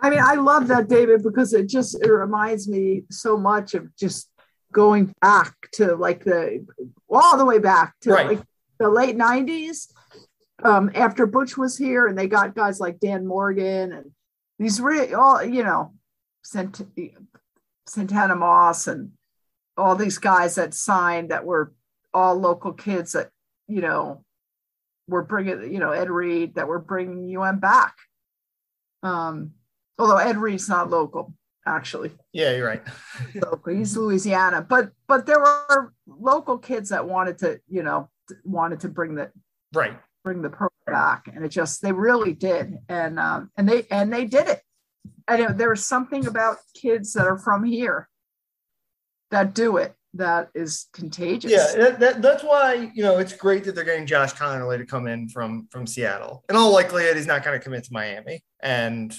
I 0.01 0.11
mean, 0.11 0.21
I 0.21 0.35
love 0.35 0.67
that, 0.67 0.89
David, 0.89 1.23
because 1.23 1.53
it 1.53 1.69
just 1.69 1.95
it 2.03 2.11
reminds 2.11 2.69
me 2.69 3.05
so 3.11 3.37
much 3.37 3.75
of 3.75 3.95
just 3.97 4.32
going 4.73 5.15
back 5.21 5.55
to 5.75 5.95
like 5.97 6.25
the 6.25 6.67
all 7.11 7.37
the 7.37 7.45
way 7.45 7.59
back 7.59 7.95
to 8.01 8.11
Right. 8.11 8.27
like 8.27 8.43
the 8.79 8.89
late 8.89 9.17
'90s. 9.17 9.93
Um, 10.65 10.91
after 10.95 11.27
Butch 11.27 11.57
was 11.57 11.77
here, 11.77 12.07
and 12.07 12.17
they 12.17 12.29
got 12.29 12.55
guys 12.55 12.79
like 12.81 13.01
Dan 13.01 13.27
Morgan 13.27 13.93
and 13.93 14.13
these 14.59 14.81
re- 14.81 15.13
all 15.13 15.43
you 15.43 15.63
know, 15.65 15.93
Sant- 16.45 16.81
Santana 17.87 18.37
Moss 18.37 18.87
and 18.87 19.13
all 19.77 19.97
these 19.97 20.19
guys 20.19 20.55
that 20.57 20.75
signed 20.75 21.31
that 21.31 21.45
were 21.45 21.73
all 22.15 22.35
local 22.37 22.73
kids 22.73 23.13
that 23.13 23.31
you 23.67 23.81
know 23.81 24.25
were 25.09 25.23
bringing 25.23 25.73
you 25.73 25.81
know 25.81 25.91
Ed 25.91 26.11
Reed 26.11 26.55
that 26.55 26.69
were 26.69 26.79
bringing 26.79 27.37
UM 27.37 27.59
back. 27.59 27.97
Um, 29.03 29.53
although 29.99 30.17
Ed 30.19 30.37
Reed's 30.37 30.69
not 30.69 30.91
local, 30.91 31.35
actually. 31.67 32.11
Yeah, 32.33 32.53
you're 32.53 32.67
right. 32.67 32.83
Local. 33.35 33.75
He's 33.75 33.97
Louisiana. 33.97 34.65
But 34.69 34.91
but 35.07 35.27
there 35.27 35.41
were 35.41 35.93
local 36.07 36.59
kids 36.59 36.91
that 36.91 37.07
wanted 37.07 37.39
to, 37.39 37.61
you 37.69 37.83
know, 37.83 38.09
wanted 38.45 38.81
to 38.81 38.89
bring 38.89 39.15
the 39.15 39.31
right. 39.73 39.99
bring 40.25 40.43
the 40.43 40.51
program 40.51 40.71
back. 40.87 41.29
And 41.35 41.45
it 41.45 41.49
just 41.49 41.83
they 41.83 41.93
really 41.93 42.35
did. 42.35 42.79
And 42.89 43.19
um 43.19 43.51
and 43.57 43.69
they 43.69 43.87
and 43.91 44.13
they 44.13 44.25
did 44.25 44.49
it. 44.49 44.61
And 45.29 45.43
it, 45.43 45.59
there 45.59 45.71
was 45.71 45.87
something 45.87 46.27
about 46.27 46.59
kids 46.75 47.13
that 47.15 47.27
are 47.27 47.39
from 47.39 47.65
here 47.65 48.09
that 49.31 49.55
do 49.55 49.77
it 49.79 49.95
that 50.15 50.51
is 50.55 50.89
contagious. 50.93 51.51
Yeah, 51.51 51.73
that, 51.77 52.01
that, 52.01 52.23
that's 52.23 52.45
why 52.45 52.91
you 52.95 53.03
know 53.03 53.19
it's 53.19 53.33
great 53.33 53.65
that 53.65 53.75
they're 53.75 53.85
getting 53.85 54.07
Josh 54.07 54.35
Conerly 54.35 54.79
to 54.79 54.87
come 54.87 55.07
in 55.07 55.29
from 55.29 55.69
from 55.71 55.87
Seattle. 55.87 56.45
In 56.49 56.57
all 56.57 56.73
likelihood, 56.73 57.17
he's 57.17 57.27
not 57.27 57.45
going 57.45 57.59
to 57.59 57.63
commit 57.63 57.85
to 57.85 57.93
Miami, 57.93 58.45
and 58.61 59.15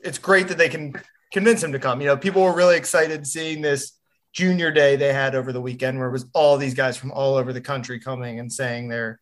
it's 0.00 0.18
great 0.18 0.48
that 0.48 0.58
they 0.58 0.68
can 0.68 0.94
convince 1.32 1.62
him 1.62 1.72
to 1.72 1.78
come. 1.78 2.00
You 2.00 2.06
know, 2.08 2.16
people 2.16 2.42
were 2.42 2.54
really 2.54 2.76
excited 2.76 3.26
seeing 3.26 3.60
this 3.60 3.92
junior 4.32 4.70
day 4.70 4.96
they 4.96 5.12
had 5.12 5.34
over 5.34 5.52
the 5.52 5.60
weekend 5.60 5.98
where 5.98 6.08
it 6.08 6.12
was 6.12 6.26
all 6.34 6.56
these 6.56 6.74
guys 6.74 6.96
from 6.96 7.10
all 7.12 7.34
over 7.34 7.52
the 7.52 7.60
country 7.60 7.98
coming 7.98 8.38
and 8.38 8.52
saying 8.52 8.88
their, 8.88 9.20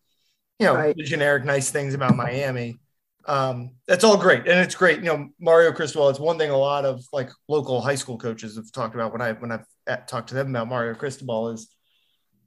you 0.58 0.66
know, 0.66 0.74
right. 0.74 0.96
generic 0.96 1.44
nice 1.44 1.70
things 1.70 1.94
about 1.94 2.16
Miami. 2.16 2.78
Um, 3.26 3.72
that's 3.88 4.04
all 4.04 4.16
great. 4.16 4.46
And 4.46 4.60
it's 4.60 4.74
great. 4.74 4.98
You 4.98 5.04
know, 5.04 5.28
Mario 5.40 5.72
Cristobal, 5.72 6.08
it's 6.10 6.20
one 6.20 6.38
thing 6.38 6.50
a 6.50 6.56
lot 6.56 6.84
of 6.84 7.04
like 7.12 7.30
local 7.48 7.80
high 7.80 7.94
school 7.96 8.18
coaches 8.18 8.56
have 8.56 8.70
talked 8.70 8.94
about 8.94 9.12
when 9.12 9.20
I, 9.20 9.32
when 9.32 9.50
I've 9.50 10.06
talked 10.06 10.28
to 10.28 10.34
them 10.34 10.50
about 10.50 10.68
Mario 10.68 10.94
Cristobal 10.94 11.50
is, 11.50 11.68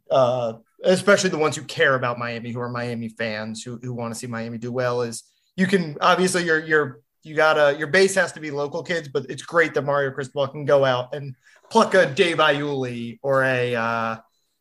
uh, 0.10 0.54
especially 0.84 1.30
the 1.30 1.38
ones 1.38 1.56
who 1.56 1.63
care 1.63 1.95
about 1.95 2.17
Miami, 2.17 2.52
who 2.52 2.62
are 2.62 2.69
Miami 2.69 3.10
fans, 3.10 3.62
who, 3.62 3.78
who 3.82 3.93
want 3.93 4.13
to 4.13 4.19
see 4.19 4.28
Miami 4.28 4.58
do 4.58 4.72
well 4.72 5.02
is 5.02 5.24
you 5.58 5.67
can 5.67 5.98
obviously 6.00 6.45
you're, 6.45 6.63
you're, 6.65 7.02
you 7.23 7.36
gotta, 7.36 7.77
your 7.77 7.88
base 7.88 8.15
has 8.15 8.32
to 8.34 8.39
be 8.39 8.51
local 8.51 8.84
kids, 8.84 9.08
but 9.08 9.25
it's 9.29 9.41
great 9.41 9.73
that 9.73 9.84
Mario 9.84 10.12
Cristobal 10.12 10.47
can 10.47 10.65
go 10.65 10.86
out 10.86 11.13
and 11.13 11.36
pluck 11.69 11.93
a 11.93 12.05
Dave 12.05 12.38
Iuli 12.38 13.19
or 13.21 13.43
a, 13.43 13.75
uh, 13.75 14.17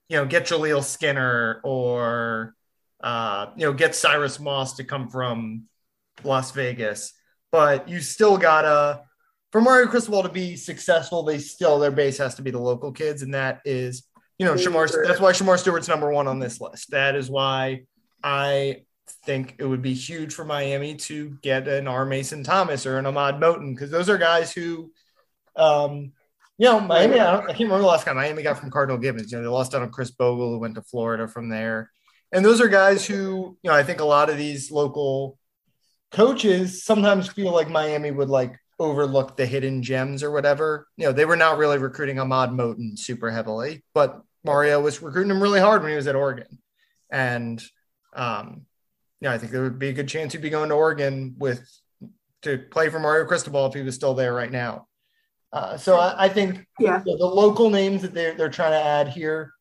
you 0.09 0.17
know, 0.17 0.27
get 0.27 0.47
Jaleel 0.47 0.83
Skinner 0.83 1.61
or, 1.65 2.55
uh, 3.03 3.47
you 3.57 3.67
know, 3.67 3.73
get 3.73 3.95
Cyrus 3.95 4.41
Moss 4.41 4.77
to 4.77 4.85
come 4.85 5.09
from 5.09 5.65
Las 6.25 6.51
Vegas. 6.51 7.13
But 7.53 7.89
you 7.89 8.01
still 8.01 8.37
gotta, 8.37 9.03
for 9.53 9.61
Mario 9.61 9.87
Cristobal 9.87 10.25
to 10.25 10.29
be 10.29 10.57
successful, 10.57 11.23
they 11.23 11.39
still, 11.39 11.79
their 11.79 11.91
base 11.91 12.19
has 12.19 12.35
to 12.35 12.43
be 12.43 12.51
the 12.51 12.59
local 12.59 12.93
kids. 12.93 13.23
And 13.23 13.35
that 13.35 13.61
is, 13.65 14.05
you 14.39 14.47
know, 14.47 14.55
Shemar, 14.55 14.89
that's 15.07 15.21
why 15.21 15.33
Shemar 15.33 15.59
Stewart's 15.59 15.89
number 15.89 16.13
one 16.13 16.27
on 16.27 16.39
this 16.39 16.61
list. 16.61 16.91
That 16.91 17.15
is 17.15 17.31
why 17.31 17.85
I 18.23 18.83
think 19.25 19.57
it 19.59 19.65
would 19.65 19.83
be 19.83 19.95
huge 19.95 20.35
for 20.35 20.45
Miami 20.45 20.97
to 20.97 21.39
get 21.43 21.69
an 21.69 21.89
R. 21.89 22.05
Mason 22.05 22.45
Thomas 22.45 22.87
or 22.87 22.99
an 22.99 23.07
Ahmad 23.07 23.37
Moten 23.37 23.75
because 23.75 23.91
those 23.91 24.09
are 24.09 24.19
guys 24.19 24.53
who, 24.53 24.93
um, 25.57 26.13
you 26.59 26.67
know, 26.67 26.81
Miami, 26.81 27.21
I, 27.21 27.37
I, 27.37 27.47
can't 27.47 27.61
remember 27.61 27.81
the 27.81 27.87
last 27.87 28.05
time 28.05 28.17
Miami 28.17 28.43
got 28.43 28.59
from 28.59 28.71
Cardinal 28.71 28.99
Gibbons. 28.99 29.31
You 29.31 29.39
know, 29.39 29.45
they 29.45 29.49
lost 29.49 29.75
out 29.75 29.83
on 29.83 29.91
Chris 29.91 30.11
Bogle, 30.11 30.51
who 30.51 30.59
went 30.59 30.75
to 30.75 30.83
Florida 30.83 31.29
from 31.29 31.49
there. 31.49 31.91
And 32.33 32.45
those 32.45 32.61
are 32.61 32.69
guys 32.69 33.07
who, 33.07 33.57
you 33.63 33.71
know, 33.71 33.75
I 33.75 33.83
think 33.83 34.01
a 34.01 34.05
lot 34.05 34.29
of 34.29 34.37
these 34.37 34.71
local 34.71 35.39
coaches 36.11 36.85
sometimes 36.85 37.29
feel 37.29 37.53
like 37.53 37.71
Miami 37.71 38.11
would 38.11 38.29
like 38.29 38.59
overlook 38.79 39.37
the 39.37 39.47
hidden 39.47 39.83
gems 39.83 40.23
or 40.23 40.31
whatever. 40.31 40.87
You 40.97 41.07
know, 41.07 41.13
they 41.13 41.25
were 41.25 41.37
not 41.37 41.59
really 41.59 41.79
recruiting 41.79 42.19
Ahmad 42.19 42.51
Moten 42.51 42.99
super 42.99 43.31
heavily, 43.31 43.85
but 43.95 44.21
Mario 44.45 44.81
was 44.81 45.03
recruiting 45.03 45.31
him 45.31 45.43
really 45.43 45.61
hard 45.61 45.83
when 45.83 45.91
he 45.91 45.97
was 45.97 46.07
at 46.07 46.17
Oregon. 46.17 46.59
And, 47.11 47.63
um, 48.15 48.67
yeah, 49.21 49.33
I 49.33 49.39
think 49.39 49.53
there 49.53 49.63
would 49.63 49.79
be 49.79 49.89
a 49.89 49.93
good 49.93 50.09
chance 50.09 50.33
he'd 50.33 50.43
be 50.43 50.51
going 50.51 50.69
to 50.69 50.75
Oregon 50.75 51.35
with 51.39 51.67
to 52.43 52.59
play 52.59 52.89
for 52.89 53.01
Mario 53.01 53.25
Cristobal 53.27 53.67
if 53.67 53.75
he 53.75 53.83
was 53.83 53.95
still 53.95 54.15
there 54.15 54.33
right 54.33 54.51
now. 54.51 54.87
Uh, 55.53 55.77
so 55.77 55.97
I, 55.97 56.27
I, 56.27 56.29
think 56.29 56.67
yeah. 56.79 56.99
the, 56.99 57.17
the, 57.17 57.27
local 57.27 57.71
names 57.71 58.03
that 58.03 58.13
they're, 58.13 58.35
they're 58.35 58.51
trying 58.51 58.73
to 58.73 58.85
add 58.85 59.09
here 59.09 59.53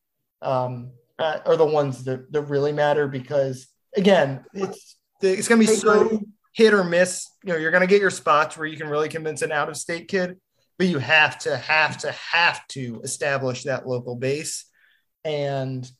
um, 0.42 0.90
uh, 1.18 1.38
are 1.46 1.56
the 1.56 1.64
ones 1.64 2.04
that, 2.04 2.30
that 2.30 2.42
really 2.42 2.72
matter 2.72 3.08
because 3.08 3.66
again, 3.96 4.44
it's 4.52 4.96
it's 5.20 5.48
going 5.48 5.60
to 5.60 5.66
be 5.66 5.74
so 5.74 6.20
hit 6.52 6.74
or 6.74 6.84
miss. 6.84 7.26
You 7.42 7.52
know, 7.52 7.58
you're 7.58 7.70
going 7.70 7.82
to 7.82 7.86
get 7.86 8.00
your 8.00 8.10
spots 8.10 8.56
where 8.56 8.66
you 8.66 8.76
can 8.76 8.88
really 8.88 9.08
convince 9.08 9.42
an 9.42 9.50
out 9.50 9.68
of 9.68 9.76
state 9.76 10.08
kid, 10.08 10.36
but 10.78 10.86
you 10.86 10.98
have 10.98 11.38
to 11.40 11.56
have 11.56 11.98
to 11.98 12.12
have 12.12 12.66
to 12.68 13.00
establish 13.02 13.64
that 13.64 13.86
local 13.86 14.14
base. 14.14 14.66
And 15.24 15.90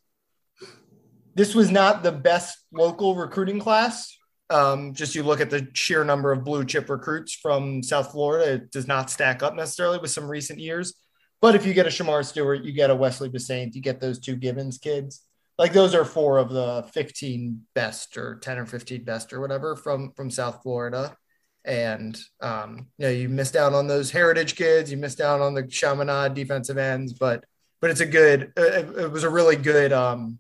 this 1.38 1.54
was 1.54 1.70
not 1.70 2.02
the 2.02 2.12
best 2.12 2.58
local 2.72 3.14
recruiting 3.14 3.58
class 3.58 4.18
um, 4.50 4.94
just 4.94 5.14
you 5.14 5.22
look 5.22 5.40
at 5.40 5.50
the 5.50 5.68
sheer 5.74 6.04
number 6.04 6.32
of 6.32 6.44
blue 6.44 6.64
chip 6.64 6.88
recruits 6.88 7.34
from 7.34 7.82
South 7.82 8.12
Florida, 8.12 8.54
it 8.54 8.70
does 8.70 8.86
not 8.86 9.10
stack 9.10 9.42
up 9.42 9.54
necessarily 9.54 9.98
with 9.98 10.10
some 10.10 10.28
recent 10.28 10.58
years. 10.58 10.94
But 11.40 11.54
if 11.54 11.66
you 11.66 11.74
get 11.74 11.86
a 11.86 11.90
Shemar 11.90 12.24
Stewart, 12.24 12.64
you 12.64 12.72
get 12.72 12.90
a 12.90 12.96
Wesley 12.96 13.28
Bissainthe, 13.28 13.74
you 13.74 13.82
get 13.82 14.00
those 14.00 14.18
two 14.18 14.36
Gibbons 14.36 14.78
kids. 14.78 15.22
Like 15.58 15.72
those 15.72 15.94
are 15.94 16.04
four 16.04 16.38
of 16.38 16.50
the 16.50 16.88
15 16.94 17.66
best 17.74 18.16
or 18.16 18.36
10 18.36 18.58
or 18.58 18.66
15 18.66 19.04
best 19.04 19.32
or 19.32 19.40
whatever 19.40 19.76
from 19.76 20.12
from 20.12 20.30
South 20.30 20.60
Florida. 20.62 21.16
And 21.64 22.18
um, 22.40 22.86
you 22.96 23.06
know, 23.06 23.10
you 23.10 23.28
missed 23.28 23.56
out 23.56 23.74
on 23.74 23.86
those 23.86 24.10
heritage 24.10 24.56
kids, 24.56 24.90
you 24.90 24.96
missed 24.96 25.20
out 25.20 25.40
on 25.40 25.54
the 25.54 25.66
Chaminade 25.66 26.34
defensive 26.34 26.78
ends, 26.78 27.12
but 27.12 27.44
but 27.80 27.90
it's 27.90 28.00
a 28.00 28.06
good 28.06 28.52
it, 28.56 28.88
it 28.98 29.12
was 29.12 29.24
a 29.24 29.30
really 29.30 29.56
good 29.56 29.92
um 29.92 30.38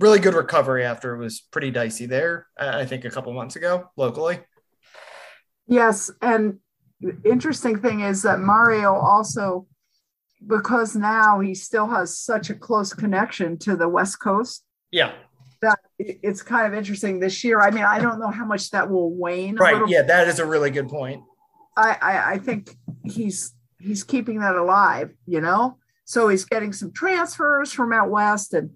really 0.00 0.18
good 0.18 0.34
recovery 0.34 0.84
after 0.84 1.14
it 1.14 1.18
was 1.18 1.40
pretty 1.40 1.70
dicey 1.70 2.06
there. 2.06 2.46
I 2.58 2.86
think 2.86 3.04
a 3.04 3.10
couple 3.10 3.32
months 3.32 3.56
ago 3.56 3.90
locally. 3.96 4.40
Yes, 5.66 6.10
and 6.20 6.58
interesting 7.24 7.78
thing 7.80 8.00
is 8.00 8.22
that 8.22 8.40
Mario 8.40 8.94
also, 8.94 9.66
because 10.44 10.96
now 10.96 11.38
he 11.40 11.54
still 11.54 11.86
has 11.86 12.18
such 12.18 12.50
a 12.50 12.54
close 12.54 12.92
connection 12.92 13.58
to 13.58 13.76
the 13.76 13.88
West 13.88 14.20
Coast. 14.20 14.64
Yeah. 14.90 15.12
That 15.62 15.78
it's 15.98 16.42
kind 16.42 16.66
of 16.66 16.76
interesting 16.76 17.20
this 17.20 17.44
year. 17.44 17.60
I 17.60 17.70
mean, 17.70 17.84
I 17.84 18.00
don't 18.00 18.18
know 18.18 18.30
how 18.30 18.46
much 18.46 18.70
that 18.70 18.90
will 18.90 19.14
wane. 19.14 19.56
Right. 19.56 19.86
Yeah, 19.86 20.02
that 20.02 20.26
is 20.26 20.38
a 20.38 20.46
really 20.46 20.70
good 20.70 20.88
point. 20.88 21.22
I, 21.76 21.96
I 22.00 22.32
I 22.32 22.38
think 22.38 22.74
he's 23.04 23.54
he's 23.78 24.02
keeping 24.02 24.40
that 24.40 24.56
alive. 24.56 25.10
You 25.26 25.42
know, 25.42 25.76
so 26.06 26.28
he's 26.28 26.46
getting 26.46 26.72
some 26.72 26.92
transfers 26.92 27.72
from 27.72 27.92
out 27.92 28.08
west 28.08 28.54
and 28.54 28.70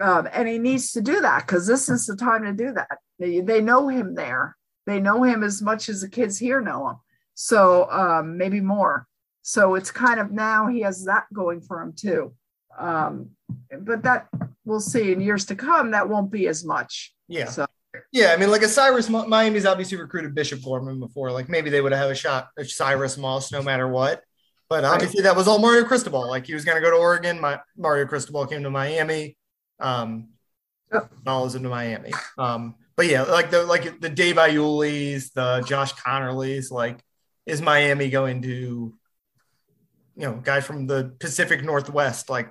um, 0.00 0.28
and 0.32 0.48
he 0.48 0.58
needs 0.58 0.92
to 0.92 1.00
do 1.00 1.20
that 1.20 1.46
because 1.46 1.66
this 1.66 1.88
is 1.88 2.06
the 2.06 2.16
time 2.16 2.44
to 2.44 2.52
do 2.52 2.72
that. 2.72 2.98
They, 3.18 3.40
they 3.40 3.60
know 3.60 3.88
him 3.88 4.14
there. 4.14 4.56
They 4.86 5.00
know 5.00 5.22
him 5.22 5.42
as 5.42 5.62
much 5.62 5.88
as 5.88 6.00
the 6.00 6.08
kids 6.08 6.38
here 6.38 6.60
know 6.60 6.88
him. 6.88 6.96
So 7.34 7.90
um, 7.90 8.36
maybe 8.36 8.60
more. 8.60 9.06
So 9.42 9.74
it's 9.74 9.90
kind 9.90 10.20
of 10.20 10.32
now 10.32 10.68
he 10.68 10.80
has 10.80 11.04
that 11.04 11.24
going 11.32 11.60
for 11.60 11.80
him 11.82 11.92
too. 11.96 12.34
Um, 12.78 13.30
but 13.80 14.02
that 14.02 14.28
we'll 14.64 14.80
see 14.80 15.12
in 15.12 15.20
years 15.20 15.44
to 15.46 15.54
come. 15.54 15.92
That 15.92 16.08
won't 16.08 16.30
be 16.30 16.48
as 16.48 16.64
much. 16.64 17.14
Yeah. 17.28 17.46
So. 17.46 17.66
Yeah, 18.10 18.32
I 18.32 18.36
mean, 18.36 18.50
like 18.50 18.62
a 18.62 18.68
Cyrus 18.68 19.08
Miami's 19.08 19.66
obviously 19.66 19.98
recruited 19.98 20.34
Bishop 20.34 20.62
Gorman 20.62 20.98
before. 20.98 21.30
Like 21.30 21.48
maybe 21.48 21.70
they 21.70 21.80
would 21.80 21.92
have 21.92 22.10
a 22.10 22.14
shot 22.14 22.48
at 22.58 22.68
Cyrus 22.68 23.16
Moss 23.16 23.52
no 23.52 23.62
matter 23.62 23.86
what. 23.86 24.22
But 24.68 24.84
obviously 24.84 25.22
right. 25.22 25.30
that 25.30 25.36
was 25.36 25.46
all 25.46 25.60
Mario 25.60 25.84
Cristobal. 25.84 26.26
Like 26.26 26.46
he 26.46 26.54
was 26.54 26.64
going 26.64 26.76
to 26.76 26.80
go 26.80 26.90
to 26.90 26.96
Oregon. 26.96 27.40
My 27.40 27.60
Mario 27.76 28.06
Cristobal 28.06 28.46
came 28.46 28.64
to 28.64 28.70
Miami 28.70 29.36
um, 29.80 30.28
yep. 30.92 31.10
dollars 31.24 31.54
into 31.54 31.68
Miami. 31.68 32.12
Um, 32.38 32.74
but 32.96 33.06
yeah, 33.06 33.22
like 33.22 33.50
the 33.50 33.64
like 33.64 34.00
the 34.00 34.08
Dave 34.08 34.36
Iuli's, 34.36 35.30
the 35.30 35.64
Josh 35.66 35.92
Conerly's, 35.92 36.70
like 36.70 37.02
is 37.46 37.60
Miami 37.60 38.10
going 38.10 38.42
to, 38.42 38.48
you 38.48 38.94
know, 40.16 40.34
guy 40.34 40.60
from 40.60 40.86
the 40.86 41.14
Pacific 41.18 41.62
Northwest? 41.62 42.30
Like, 42.30 42.50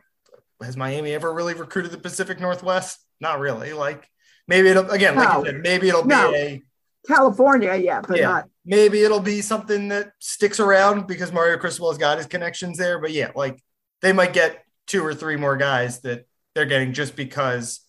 has 0.61 0.77
Miami 0.77 1.13
ever 1.13 1.33
really 1.33 1.53
recruited 1.53 1.91
the 1.91 1.97
Pacific 1.97 2.39
Northwest? 2.39 2.99
Not 3.19 3.39
really. 3.39 3.73
Like, 3.73 4.07
maybe 4.47 4.69
it'll 4.69 4.89
again, 4.89 5.15
like 5.15 5.29
no. 5.29 5.43
said, 5.43 5.61
maybe 5.61 5.89
it'll 5.89 6.05
no. 6.05 6.31
be 6.31 6.37
a 6.37 6.63
California, 7.07 7.75
yeah, 7.75 8.01
but 8.01 8.17
yeah. 8.17 8.27
not. 8.27 8.49
Maybe 8.65 9.03
it'll 9.03 9.19
be 9.19 9.41
something 9.41 9.89
that 9.89 10.13
sticks 10.19 10.59
around 10.59 11.07
because 11.07 11.33
Mario 11.33 11.57
Cristobal 11.57 11.89
has 11.89 11.97
got 11.97 12.17
his 12.17 12.27
connections 12.27 12.77
there. 12.77 12.99
But 12.99 13.11
yeah, 13.11 13.31
like 13.35 13.61
they 14.01 14.13
might 14.13 14.33
get 14.33 14.63
two 14.87 15.03
or 15.03 15.13
three 15.13 15.35
more 15.35 15.57
guys 15.57 15.99
that 16.01 16.25
they're 16.55 16.65
getting 16.65 16.93
just 16.93 17.15
because 17.15 17.81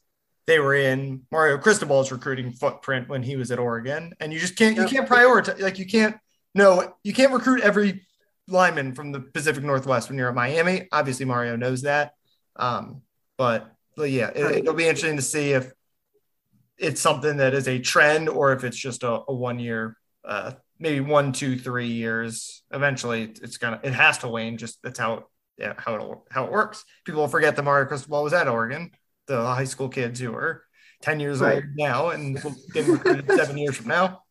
they 0.47 0.59
were 0.59 0.75
in 0.75 1.23
Mario 1.31 1.59
Cristobal's 1.59 2.13
recruiting 2.13 2.53
footprint 2.53 3.09
when 3.09 3.23
he 3.23 3.37
was 3.37 3.51
at 3.51 3.59
Oregon. 3.59 4.13
And 4.21 4.33
you 4.33 4.39
just 4.39 4.57
can't, 4.57 4.77
you 4.77 4.87
can't 4.87 5.09
prioritize, 5.09 5.61
like, 5.61 5.79
you 5.79 5.87
can't, 5.87 6.17
no, 6.55 6.95
you 7.03 7.13
can't 7.13 7.33
recruit 7.33 7.63
every 7.63 8.07
lineman 8.47 8.95
from 8.95 9.13
the 9.13 9.21
Pacific 9.21 9.65
Northwest 9.65 10.09
when 10.09 10.19
you're 10.19 10.29
at 10.29 10.35
Miami. 10.35 10.89
Obviously, 10.93 11.25
Mario 11.25 11.57
knows 11.57 11.83
that. 11.83 12.13
Um, 12.57 13.03
but, 13.39 13.73
but 13.97 14.11
yeah, 14.11 14.31
it, 14.35 14.65
will 14.65 14.75
be 14.75 14.87
interesting 14.87 15.17
to 15.17 15.23
see 15.23 15.53
if 15.53 15.73
it's 16.77 17.01
something 17.01 17.39
that 17.39 17.55
is 17.55 17.69
a 17.69 17.79
trend 17.79 18.29
or 18.29 18.53
if 18.53 18.65
it's 18.65 18.77
just 18.77 19.03
a, 19.03 19.23
a 19.29 19.35
one 19.35 19.59
year, 19.59 19.97
uh, 20.25 20.53
maybe 20.79 21.01
one, 21.01 21.33
two, 21.33 21.59
three 21.59 21.89
years. 21.89 22.63
Eventually, 22.71 23.23
it's 23.23 23.57
gonna, 23.57 23.81
it 23.83 23.93
has 23.93 24.19
to 24.19 24.29
wane. 24.29 24.59
Just 24.59 24.83
that's 24.83 24.99
how 24.99 25.27
how 25.77 25.95
it 25.95 26.19
how 26.31 26.45
it 26.45 26.53
works. 26.53 26.85
People 27.05 27.27
forget 27.29 27.57
that 27.57 27.63
Mario 27.63 27.87
Cristobal 27.87 28.23
was 28.23 28.33
at 28.33 28.49
Oregon. 28.49 28.91
The 29.27 29.43
high 29.45 29.65
school 29.65 29.89
kids 29.89 30.21
who 30.21 30.35
are 30.35 30.65
ten 31.01 31.21
years 31.21 31.41
right. 31.41 31.57
old 31.57 31.65
now 31.77 32.09
and 32.11 32.41
get 32.73 32.87
recruited 32.87 33.31
seven 33.37 33.57
years 33.59 33.77
from 33.77 33.89
now. 33.89 34.23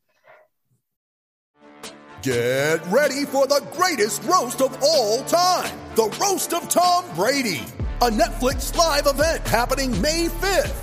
Get 2.21 2.85
ready 2.87 3.25
for 3.25 3.47
the 3.47 3.65
greatest 3.73 4.23
roast 4.23 4.61
of 4.61 4.77
all 4.81 5.23
time: 5.23 5.77
the 5.95 6.15
roast 6.21 6.53
of 6.53 6.69
Tom 6.69 7.05
Brady, 7.15 7.63
a 8.01 8.09
Netflix 8.09 8.75
live 8.75 9.07
event 9.07 9.47
happening 9.47 9.99
May 10.01 10.27
fifth 10.29 10.82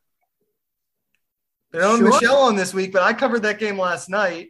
They 1.71 1.79
don't 1.79 1.91
have 1.91 1.99
Sure. 1.99 2.21
Michelle 2.21 2.41
on 2.43 2.55
this 2.55 2.73
week, 2.73 2.91
but 2.91 3.03
I 3.03 3.13
covered 3.13 3.43
that 3.43 3.59
game 3.59 3.77
last 3.77 4.09
night 4.09 4.49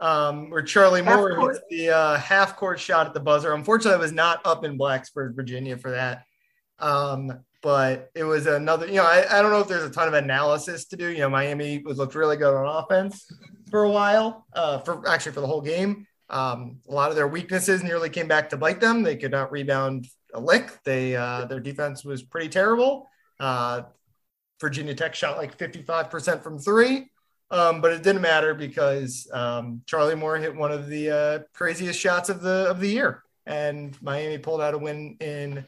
um, 0.00 0.50
where 0.50 0.62
Charlie 0.62 1.02
Half 1.02 1.16
Moore 1.16 1.36
court. 1.36 1.54
hits 1.54 1.64
the 1.70 1.90
uh, 1.90 2.18
half 2.18 2.56
court 2.56 2.80
shot 2.80 3.06
at 3.06 3.14
the 3.14 3.20
buzzer. 3.20 3.52
Unfortunately, 3.52 3.96
I 3.96 4.00
was 4.00 4.12
not 4.12 4.40
up 4.44 4.64
in 4.64 4.78
Blacksburg, 4.78 5.34
Virginia 5.34 5.76
for 5.76 5.90
that. 5.92 6.24
Um, 6.78 7.40
but 7.60 8.10
it 8.14 8.22
was 8.22 8.46
another, 8.46 8.86
you 8.86 8.94
know, 8.94 9.04
I, 9.04 9.38
I 9.38 9.42
don't 9.42 9.50
know 9.50 9.60
if 9.60 9.68
there's 9.68 9.82
a 9.82 9.90
ton 9.90 10.06
of 10.06 10.14
analysis 10.14 10.84
to 10.86 10.96
do. 10.96 11.10
You 11.10 11.18
know, 11.18 11.28
Miami 11.28 11.82
was 11.84 11.98
looked 11.98 12.14
really 12.14 12.36
good 12.36 12.54
on 12.54 12.84
offense 12.84 13.30
for 13.70 13.82
a 13.82 13.90
while, 13.90 14.46
uh, 14.52 14.78
for 14.78 15.08
actually 15.08 15.32
for 15.32 15.40
the 15.40 15.46
whole 15.46 15.60
game. 15.60 16.06
Um, 16.30 16.78
a 16.88 16.92
lot 16.92 17.10
of 17.10 17.16
their 17.16 17.26
weaknesses 17.26 17.82
nearly 17.82 18.10
came 18.10 18.28
back 18.28 18.50
to 18.50 18.56
bite 18.56 18.80
them. 18.80 19.02
They 19.02 19.16
could 19.16 19.32
not 19.32 19.50
rebound 19.50 20.06
a 20.34 20.40
lick. 20.40 20.70
They 20.84 21.16
uh, 21.16 21.46
their 21.46 21.58
defense 21.58 22.04
was 22.04 22.22
pretty 22.22 22.48
terrible. 22.48 23.08
Uh, 23.40 23.82
Virginia 24.60 24.94
Tech 24.94 25.14
shot 25.14 25.36
like 25.36 25.56
55% 25.56 26.42
from 26.42 26.58
three, 26.58 27.10
um, 27.50 27.80
but 27.80 27.92
it 27.92 28.02
didn't 28.02 28.22
matter 28.22 28.54
because 28.54 29.28
um, 29.32 29.82
Charlie 29.86 30.14
Moore 30.14 30.36
hit 30.36 30.54
one 30.54 30.72
of 30.72 30.88
the 30.88 31.10
uh, 31.10 31.38
craziest 31.54 31.98
shots 31.98 32.28
of 32.28 32.40
the 32.42 32.66
of 32.68 32.80
the 32.80 32.88
year, 32.88 33.22
and 33.46 33.96
Miami 34.02 34.38
pulled 34.38 34.60
out 34.60 34.74
a 34.74 34.78
win 34.78 35.16
in 35.20 35.64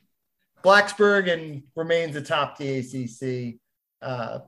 Blacksburg 0.63 1.33
and 1.33 1.63
remains 1.77 2.17
atop 2.17 2.59
the 2.59 2.79
ACC. 2.79 3.59
Uh, 4.03 4.41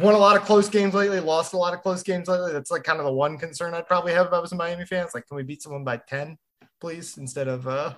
won 0.00 0.14
a 0.14 0.18
lot 0.18 0.36
of 0.36 0.42
close 0.42 0.68
games 0.68 0.94
lately, 0.94 1.20
lost 1.20 1.52
a 1.52 1.56
lot 1.56 1.74
of 1.74 1.80
close 1.82 2.02
games 2.02 2.28
lately. 2.28 2.52
That's 2.52 2.70
like 2.70 2.82
kind 2.84 2.98
of 2.98 3.04
the 3.04 3.12
one 3.12 3.38
concern 3.38 3.74
I'd 3.74 3.86
probably 3.86 4.12
have 4.12 4.26
if 4.26 4.32
I 4.32 4.38
was 4.38 4.52
a 4.52 4.56
Miami 4.56 4.84
fan. 4.84 5.04
It's 5.04 5.14
like, 5.14 5.26
can 5.28 5.36
we 5.36 5.42
beat 5.42 5.62
someone 5.62 5.84
by 5.84 5.98
10, 5.98 6.36
please, 6.80 7.18
instead 7.18 7.48
of 7.48 7.68
uh, 7.68 7.94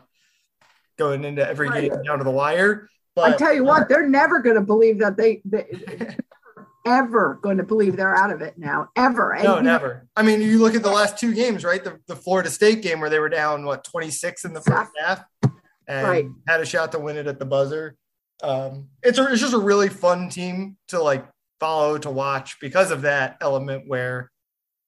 going 0.98 1.24
into 1.24 1.46
every 1.46 1.68
Right. 1.68 1.90
game 1.90 2.02
down 2.02 2.18
to 2.18 2.24
the 2.24 2.30
wire? 2.30 2.88
I 3.16 3.36
tell 3.36 3.54
you 3.54 3.64
what, 3.64 3.88
they're 3.88 4.08
never 4.08 4.40
going 4.40 4.56
to 4.56 4.62
believe 4.62 4.98
that 4.98 5.16
they, 5.16 5.40
they 5.44 5.66
ever 6.86 7.38
going 7.42 7.56
to 7.58 7.62
believe 7.62 7.96
they're 7.96 8.14
out 8.14 8.30
of 8.30 8.42
it 8.42 8.58
now, 8.58 8.88
ever. 8.96 9.34
No, 9.36 9.56
you 9.56 9.62
know, 9.62 9.72
never. 9.72 10.08
I 10.16 10.22
mean, 10.22 10.40
you 10.42 10.58
look 10.58 10.74
at 10.74 10.82
the 10.82 10.90
last 10.90 11.18
two 11.18 11.32
games, 11.32 11.64
right? 11.64 11.82
The, 11.82 11.98
the 12.06 12.16
Florida 12.16 12.50
State 12.50 12.82
game 12.82 13.00
where 13.00 13.10
they 13.10 13.18
were 13.20 13.28
down 13.28 13.64
what 13.64 13.84
26 13.84 14.44
in 14.44 14.52
the 14.52 14.60
first 14.60 14.90
half 15.00 15.24
and 15.86 16.06
Right. 16.06 16.26
had 16.48 16.60
a 16.60 16.66
shot 16.66 16.92
to 16.92 16.98
win 16.98 17.16
it 17.16 17.26
at 17.26 17.38
the 17.38 17.44
buzzer. 17.44 17.96
Um, 18.42 18.88
it's 19.02 19.18
a, 19.18 19.26
it's 19.30 19.40
just 19.40 19.54
a 19.54 19.58
really 19.58 19.88
fun 19.88 20.28
team 20.28 20.76
to 20.88 21.00
like 21.02 21.24
follow 21.60 21.96
to 21.98 22.10
watch 22.10 22.58
because 22.60 22.90
of 22.90 23.02
that 23.02 23.36
element 23.40 23.84
where 23.86 24.30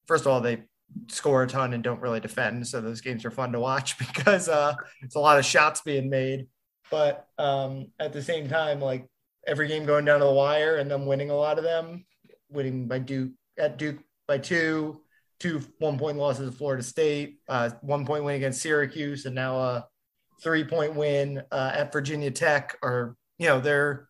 first 0.07 0.27
of 0.27 0.33
all 0.33 0.41
they 0.41 0.63
score 1.09 1.43
a 1.43 1.47
ton 1.47 1.73
and 1.73 1.83
don't 1.83 2.01
really 2.01 2.21
defend, 2.21 2.67
so 2.67 2.81
those 2.81 3.01
games 3.01 3.25
are 3.25 3.31
fun 3.31 3.53
to 3.53 3.61
watch 3.61 3.99
because 4.01 4.49
uh, 4.49 4.75
it's 5.03 5.15
a 5.15 5.21
lot 5.21 5.39
of 5.39 5.45
shots 5.45 5.81
being 5.81 6.11
made. 6.11 6.49
But 6.91 7.27
um, 7.39 7.89
at 7.99 8.13
the 8.13 8.23
same 8.23 8.49
time, 8.49 8.81
like 8.81 9.07
every 9.47 9.69
game 9.69 9.87
going 9.87 10.05
down 10.05 10.21
to 10.21 10.27
the 10.27 10.33
wire 10.33 10.77
and 10.77 10.91
them 10.91 11.07
winning 11.07 11.31
a 11.31 11.37
lot 11.37 11.59
of 11.59 11.65
them, 11.65 12.05
winning 12.49 12.89
by 12.89 12.99
Duke 12.99 13.33
at 13.59 13.79
Duke 13.79 13.99
by 14.27 14.39
two, 14.39 15.01
two 15.41 15.61
one 15.79 15.99
point 15.99 16.19
losses 16.19 16.51
to 16.51 16.57
Florida 16.57 16.83
State, 16.83 17.39
uh, 17.49 17.71
one 17.81 18.05
point 18.07 18.25
win 18.25 18.37
against 18.37 18.63
Syracuse, 18.63 19.27
and 19.27 19.35
now 19.35 19.57
a 19.57 19.87
three 20.43 20.65
point 20.65 20.95
win 20.95 21.43
uh, 21.51 21.73
at 21.75 21.93
Virginia 21.93 22.31
Tech. 22.31 22.77
Or 22.83 23.17
you 23.39 23.49
know, 23.49 23.61
they're 23.61 24.09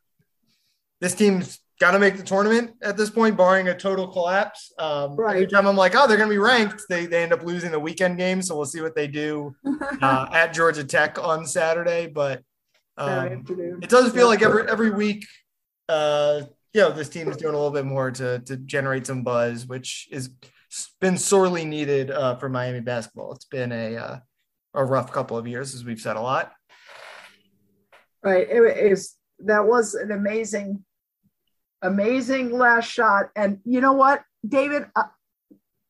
this 1.00 1.14
team's 1.14 1.60
got 1.78 1.90
to 1.90 1.98
make 1.98 2.16
the 2.16 2.22
tournament 2.22 2.72
at 2.82 2.96
this 2.96 3.10
point, 3.10 3.36
barring 3.36 3.68
a 3.68 3.76
total 3.76 4.08
collapse. 4.08 4.72
Um, 4.78 5.16
Every 5.20 5.46
time 5.46 5.66
I'm 5.66 5.76
like, 5.76 5.94
oh, 5.94 6.06
they're 6.06 6.16
going 6.16 6.30
to 6.30 6.34
be 6.34 6.38
ranked, 6.38 6.82
they 6.88 7.06
they 7.06 7.22
end 7.22 7.32
up 7.32 7.42
losing 7.42 7.70
the 7.70 7.80
weekend 7.80 8.18
game. 8.18 8.42
So 8.42 8.56
we'll 8.56 8.66
see 8.66 8.80
what 8.80 8.94
they 8.94 9.06
do 9.06 9.54
uh, 10.02 10.28
at 10.32 10.54
Georgia 10.54 10.84
Tech 10.84 11.18
on 11.22 11.46
Saturday. 11.46 12.06
But 12.06 12.42
um, 12.96 13.44
it 13.82 13.90
does 13.90 14.12
feel 14.12 14.26
like 14.26 14.42
every 14.42 14.68
every 14.68 14.90
week, 14.90 15.26
uh, 15.88 16.42
you 16.72 16.80
know, 16.80 16.92
this 16.92 17.08
team 17.08 17.28
is 17.28 17.36
doing 17.36 17.54
a 17.54 17.56
little 17.56 17.72
bit 17.72 17.84
more 17.84 18.10
to 18.10 18.40
to 18.40 18.56
generate 18.56 19.06
some 19.06 19.22
buzz, 19.22 19.66
which 19.66 20.08
is 20.10 20.30
been 21.00 21.16
sorely 21.16 21.64
needed 21.64 22.10
uh, 22.10 22.36
for 22.36 22.48
Miami 22.48 22.80
basketball. 22.80 23.32
It's 23.32 23.44
been 23.44 23.72
a 23.72 23.96
uh, 23.96 24.18
a 24.74 24.84
rough 24.84 25.12
couple 25.12 25.36
of 25.36 25.46
years, 25.46 25.74
as 25.74 25.84
we've 25.84 26.00
said 26.00 26.16
a 26.16 26.20
lot. 26.20 26.52
Right. 28.22 28.48
It 28.48 28.92
is 28.92 29.14
that 29.40 29.66
was 29.66 29.94
an 29.94 30.10
amazing, 30.10 30.84
amazing 31.82 32.50
last 32.50 32.90
shot. 32.90 33.30
And 33.36 33.58
you 33.64 33.80
know 33.80 33.92
what, 33.92 34.22
David? 34.46 34.86
Uh, 34.94 35.04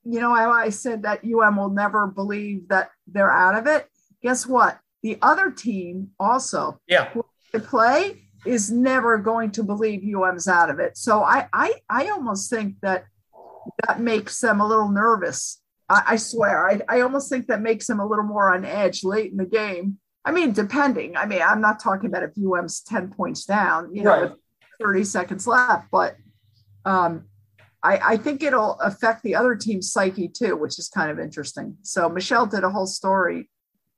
you 0.04 0.20
know 0.20 0.34
how 0.34 0.52
I 0.52 0.68
said 0.70 1.02
that 1.02 1.24
UM 1.24 1.56
will 1.56 1.70
never 1.70 2.06
believe 2.06 2.68
that 2.68 2.90
they're 3.06 3.30
out 3.30 3.56
of 3.56 3.66
it. 3.66 3.88
Guess 4.22 4.46
what? 4.46 4.78
The 5.06 5.18
other 5.22 5.52
team 5.52 6.10
also 6.18 6.80
Yeah, 6.88 7.12
to 7.52 7.60
play 7.60 8.24
is 8.44 8.72
never 8.72 9.18
going 9.18 9.52
to 9.52 9.62
believe 9.62 10.02
UM's 10.02 10.48
out 10.48 10.68
of 10.68 10.80
it. 10.80 10.98
So 10.98 11.22
I 11.22 11.46
I 11.52 11.74
I 11.88 12.08
almost 12.08 12.50
think 12.50 12.80
that 12.82 13.04
that 13.86 14.00
makes 14.00 14.40
them 14.40 14.60
a 14.60 14.66
little 14.66 14.88
nervous. 14.88 15.62
I, 15.88 16.02
I 16.08 16.16
swear, 16.16 16.68
I, 16.68 16.80
I 16.88 17.00
almost 17.02 17.28
think 17.30 17.46
that 17.46 17.62
makes 17.62 17.86
them 17.86 18.00
a 18.00 18.06
little 18.06 18.24
more 18.24 18.52
on 18.52 18.64
edge 18.64 19.04
late 19.04 19.30
in 19.30 19.36
the 19.36 19.46
game. 19.46 19.98
I 20.24 20.32
mean, 20.32 20.50
depending. 20.50 21.16
I 21.16 21.24
mean, 21.26 21.40
I'm 21.40 21.60
not 21.60 21.78
talking 21.78 22.06
about 22.10 22.24
if 22.24 22.32
UM's 22.36 22.80
10 22.80 23.10
points 23.12 23.44
down, 23.44 23.94
you 23.94 24.02
know, 24.02 24.10
Right. 24.10 24.22
with 24.30 24.32
30 24.82 25.04
seconds 25.04 25.46
left, 25.46 25.86
but 25.92 26.16
um, 26.84 27.26
I, 27.80 28.14
I 28.14 28.16
think 28.16 28.42
it'll 28.42 28.72
affect 28.80 29.22
the 29.22 29.36
other 29.36 29.54
team's 29.54 29.92
psyche 29.92 30.26
too, 30.26 30.56
which 30.56 30.80
is 30.80 30.88
kind 30.88 31.12
of 31.12 31.20
interesting. 31.20 31.76
So 31.82 32.08
Michelle 32.08 32.46
did 32.46 32.64
a 32.64 32.70
whole 32.70 32.88
story 32.88 33.48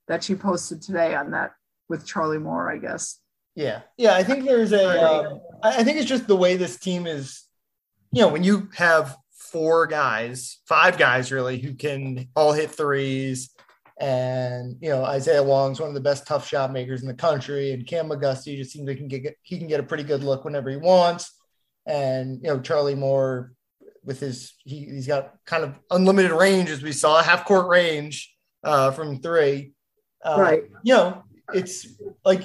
that 0.09 0.25
she 0.25 0.35
posted 0.35 0.83
today 0.83 1.15
on 1.15 1.31
that 1.33 1.53
with 1.89 2.07
Charlie 2.07 2.39
Moore, 2.39 2.71
I 2.71 2.79
guess. 2.79 3.21
yeah, 3.55 3.83
yeah. 3.97 4.15
I 4.15 4.23
think 4.23 4.45
there's 4.45 4.73
a. 4.73 5.03
Um, 5.03 5.41
I 5.63 5.83
think 5.85 5.99
it's 5.99 6.09
just 6.09 6.27
the 6.27 6.37
way 6.37 6.57
this 6.57 6.79
team 6.79 7.07
is. 7.07 7.45
You 8.13 8.23
know, 8.23 8.29
when 8.29 8.45
you 8.45 8.71
have 8.75 9.17
four 9.33 9.87
guys, 9.87 10.59
five 10.67 10.99
guys 10.99 11.31
really, 11.31 11.59
who 11.59 11.75
can 11.75 12.29
all 12.35 12.53
hit 12.53 12.71
threes, 12.71 13.51
and 14.01 14.77
you 14.81 14.91
know 14.91 15.05
Isaiah 15.05 15.43
Wong's 15.43 15.81
one 15.81 15.89
of 15.89 15.95
the 15.95 16.01
best 16.01 16.27
tough 16.27 16.47
shot 16.47 16.73
makers 16.73 17.03
in 17.03 17.09
the 17.09 17.15
country, 17.15 17.73
and 17.73 17.87
Cam 17.87 18.09
McGusty 18.09 18.57
just 18.57 18.73
seems 18.73 18.87
like 18.87 18.99
he 18.99 19.09
can 19.09 19.23
get 19.23 19.37
he 19.43 19.59
can 19.59 19.69
get 19.69 19.81
a 19.81 19.85
pretty 19.85 20.05
good 20.05 20.23
look 20.23 20.45
whenever 20.45 20.71
he 20.71 20.77
wants, 20.77 21.33
and 21.87 22.41
you 22.43 22.49
know 22.49 22.61
Charlie 22.61 22.95
Moore 22.95 23.53
with 24.05 24.21
his 24.21 24.55
he, 24.65 24.85
he's 24.85 25.07
got 25.07 25.35
kind 25.45 25.65
of 25.65 25.79
unlimited 25.91 26.33
range 26.33 26.71
as 26.71 26.83
we 26.83 26.93
saw 26.93 27.23
half 27.23 27.45
court 27.45 27.69
range 27.69 28.35
uh, 28.65 28.91
from 28.91 29.21
three, 29.21 29.73
uh, 30.25 30.37
right. 30.39 30.65
You 30.83 30.95
know, 30.95 31.25
it's 31.55 31.87
like 32.25 32.43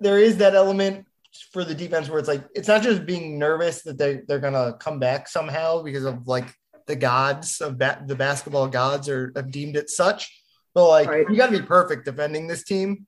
there 0.00 0.18
is 0.18 0.38
that 0.38 0.54
element 0.54 1.06
for 1.52 1.64
the 1.64 1.74
defense 1.74 2.08
where 2.08 2.18
it's 2.18 2.28
like 2.28 2.44
it's 2.54 2.68
not 2.68 2.82
just 2.82 3.06
being 3.06 3.38
nervous 3.38 3.82
that 3.82 3.98
they 3.98 4.22
they're 4.26 4.40
gonna 4.40 4.74
come 4.78 4.98
back 4.98 5.28
somehow 5.28 5.82
because 5.82 6.04
of 6.04 6.26
like 6.26 6.52
the 6.86 6.96
gods 6.96 7.60
of 7.60 7.78
ba- 7.78 8.02
the 8.06 8.16
basketball 8.16 8.66
gods 8.66 9.08
are 9.08 9.32
have 9.36 9.50
deemed 9.50 9.76
it 9.76 9.90
such, 9.90 10.42
but 10.74 10.88
like 10.88 11.08
Right. 11.08 11.26
you 11.28 11.36
got 11.36 11.50
to 11.50 11.58
be 11.60 11.64
perfect 11.64 12.04
defending 12.06 12.46
this 12.46 12.64
team, 12.64 13.06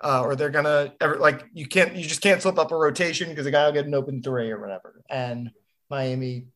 uh, 0.00 0.22
or 0.24 0.34
they're 0.34 0.50
gonna 0.50 0.94
ever 1.00 1.16
like 1.16 1.44
you 1.52 1.66
can't 1.66 1.94
you 1.94 2.04
just 2.04 2.22
can't 2.22 2.40
slip 2.42 2.58
up 2.58 2.72
a 2.72 2.76
rotation 2.76 3.28
because 3.28 3.46
a 3.46 3.50
guy 3.50 3.66
will 3.66 3.72
get 3.72 3.86
an 3.86 3.94
open 3.94 4.22
three 4.22 4.50
or 4.50 4.60
whatever, 4.60 5.02
and 5.10 5.50
Miami 5.90 6.46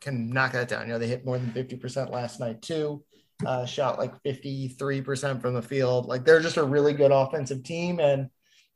can 0.00 0.30
knock 0.30 0.52
that 0.52 0.68
down. 0.68 0.86
You 0.86 0.94
know 0.94 0.98
they 0.98 1.08
hit 1.08 1.24
more 1.24 1.38
than 1.38 1.52
fifty 1.52 1.76
percent 1.76 2.10
last 2.10 2.40
night 2.40 2.62
too. 2.62 3.04
Uh, 3.44 3.66
shot 3.66 3.98
like 3.98 4.22
53% 4.22 5.40
from 5.40 5.54
the 5.54 5.62
field. 5.62 6.06
Like 6.06 6.24
they're 6.24 6.40
just 6.40 6.56
a 6.56 6.64
really 6.64 6.92
good 6.92 7.10
offensive 7.10 7.64
team. 7.64 7.98
And, 7.98 8.30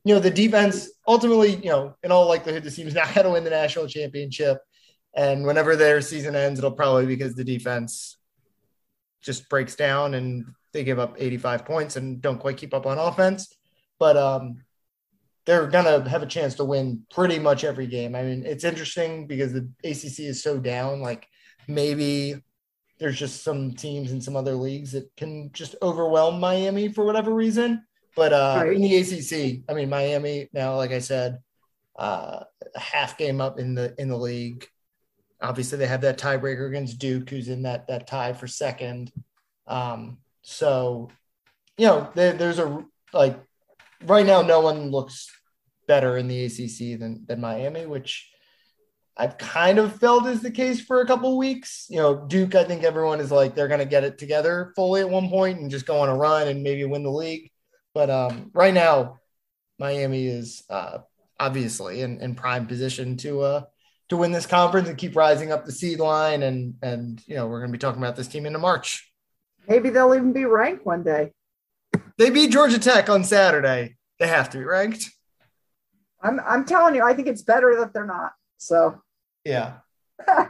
you 0.04 0.14
know, 0.14 0.20
the 0.20 0.30
defense 0.30 0.90
ultimately, 1.06 1.56
you 1.56 1.70
know, 1.70 1.94
in 2.02 2.10
all 2.10 2.26
likelihood, 2.26 2.64
the 2.64 2.70
team's 2.70 2.94
not 2.94 3.14
going 3.14 3.24
to 3.24 3.32
win 3.32 3.44
the 3.44 3.50
national 3.50 3.86
championship. 3.86 4.58
And 5.14 5.46
whenever 5.46 5.76
their 5.76 6.00
season 6.00 6.34
ends, 6.34 6.58
it'll 6.58 6.72
probably 6.72 7.06
be 7.06 7.14
because 7.14 7.34
the 7.34 7.44
defense 7.44 8.18
just 9.20 9.48
breaks 9.48 9.74
down 9.74 10.14
and 10.14 10.44
they 10.72 10.84
give 10.84 10.98
up 10.98 11.16
85 11.18 11.64
points 11.64 11.96
and 11.96 12.20
don't 12.20 12.38
quite 12.38 12.56
keep 12.56 12.74
up 12.74 12.86
on 12.86 12.98
offense. 12.98 13.56
But 13.98 14.16
um, 14.16 14.64
they're 15.44 15.66
going 15.66 15.84
to 15.84 16.08
have 16.08 16.22
a 16.22 16.26
chance 16.26 16.56
to 16.56 16.64
win 16.64 17.04
pretty 17.10 17.38
much 17.38 17.64
every 17.64 17.86
game. 17.86 18.14
I 18.14 18.22
mean, 18.22 18.44
it's 18.44 18.64
interesting 18.64 19.26
because 19.26 19.52
the 19.52 19.68
ACC 19.82 20.20
is 20.20 20.42
so 20.42 20.58
down. 20.58 21.00
Like 21.00 21.26
maybe 21.66 22.42
there's 22.98 23.18
just 23.18 23.42
some 23.42 23.72
teams 23.72 24.12
in 24.12 24.20
some 24.20 24.36
other 24.36 24.54
leagues 24.54 24.92
that 24.92 25.08
can 25.16 25.50
just 25.52 25.76
overwhelm 25.82 26.40
Miami 26.40 26.88
for 26.88 27.04
whatever 27.04 27.32
reason. 27.32 27.84
But 28.16 28.32
uh, 28.32 28.62
Right. 28.64 28.72
in 28.74 28.82
the 28.82 28.96
ACC, 28.96 29.62
I 29.68 29.74
mean, 29.74 29.88
Miami 29.88 30.48
now, 30.52 30.76
like 30.76 30.90
I 30.90 30.98
said, 30.98 31.38
uh, 31.98 32.44
a 32.74 32.78
half 32.80 33.16
game 33.16 33.40
up 33.40 33.58
in 33.58 33.74
the 33.74 33.94
in 34.00 34.08
the 34.08 34.16
league. 34.16 34.66
Obviously, 35.40 35.78
they 35.78 35.86
have 35.86 36.00
that 36.00 36.18
tiebreaker 36.18 36.68
against 36.68 36.98
Duke, 36.98 37.30
who's 37.30 37.48
in 37.48 37.62
that 37.62 37.86
that 37.88 38.06
tie 38.08 38.32
for 38.32 38.46
second. 38.48 39.12
Um, 39.68 40.18
so, 40.42 41.10
you 41.76 41.86
know, 41.86 42.10
there, 42.14 42.32
there's 42.32 42.58
a 42.58 42.84
like 43.12 43.38
right 44.04 44.26
now, 44.26 44.42
no 44.42 44.60
one 44.60 44.90
looks 44.90 45.30
better 45.86 46.16
in 46.18 46.26
the 46.26 46.44
ACC 46.46 46.98
than 46.98 47.24
than 47.26 47.40
Miami, 47.40 47.86
which 47.86 48.30
I've 49.20 49.36
kind 49.36 49.78
of 49.80 49.98
felt 49.98 50.26
is 50.26 50.42
the 50.42 50.50
case 50.50 50.80
for 50.80 51.00
a 51.00 51.06
couple 51.06 51.36
weeks. 51.36 51.86
You 51.90 51.96
know, 51.96 52.24
Duke, 52.28 52.54
I 52.54 52.62
think 52.62 52.84
everyone 52.84 53.18
is 53.18 53.32
like 53.32 53.56
they're 53.56 53.66
going 53.66 53.80
to 53.80 53.84
get 53.84 54.04
it 54.04 54.16
together 54.16 54.72
fully 54.76 55.00
at 55.00 55.10
one 55.10 55.28
point 55.28 55.58
and 55.58 55.70
just 55.70 55.86
go 55.86 55.98
on 55.98 56.08
a 56.08 56.14
run 56.14 56.46
and 56.46 56.62
maybe 56.62 56.84
win 56.84 57.02
the 57.02 57.10
league. 57.10 57.50
But 57.94 58.10
um, 58.10 58.52
right 58.54 58.72
now, 58.72 59.18
Miami 59.80 60.28
is 60.28 60.62
uh, 60.70 60.98
obviously 61.40 62.02
in, 62.02 62.20
in 62.20 62.36
prime 62.36 62.68
position 62.68 63.16
to 63.18 63.40
uh, 63.40 63.62
to 64.10 64.16
win 64.16 64.30
this 64.30 64.46
conference 64.46 64.88
and 64.88 64.96
keep 64.96 65.16
rising 65.16 65.50
up 65.50 65.64
the 65.64 65.72
seed 65.72 65.98
line. 65.98 66.44
And 66.44 66.74
and 66.80 67.20
you 67.26 67.34
know 67.34 67.48
we're 67.48 67.58
going 67.58 67.72
to 67.72 67.76
be 67.76 67.80
talking 67.80 68.00
about 68.00 68.14
this 68.14 68.28
team 68.28 68.46
into 68.46 68.60
March. 68.60 69.12
Maybe 69.66 69.90
they'll 69.90 70.14
even 70.14 70.32
be 70.32 70.44
ranked 70.44 70.86
one 70.86 71.02
day. 71.02 71.32
They 72.18 72.30
beat 72.30 72.52
Georgia 72.52 72.78
Tech 72.78 73.08
on 73.10 73.24
Saturday. 73.24 73.96
They 74.20 74.28
have 74.28 74.48
to 74.50 74.58
be 74.58 74.64
ranked. 74.64 75.10
I'm 76.22 76.38
I'm 76.38 76.64
telling 76.64 76.94
you, 76.94 77.02
I 77.02 77.14
think 77.14 77.26
it's 77.26 77.42
better 77.42 77.74
that 77.80 77.92
they're 77.92 78.06
not. 78.06 78.32
So 78.58 79.00
Yeah, 79.48 79.78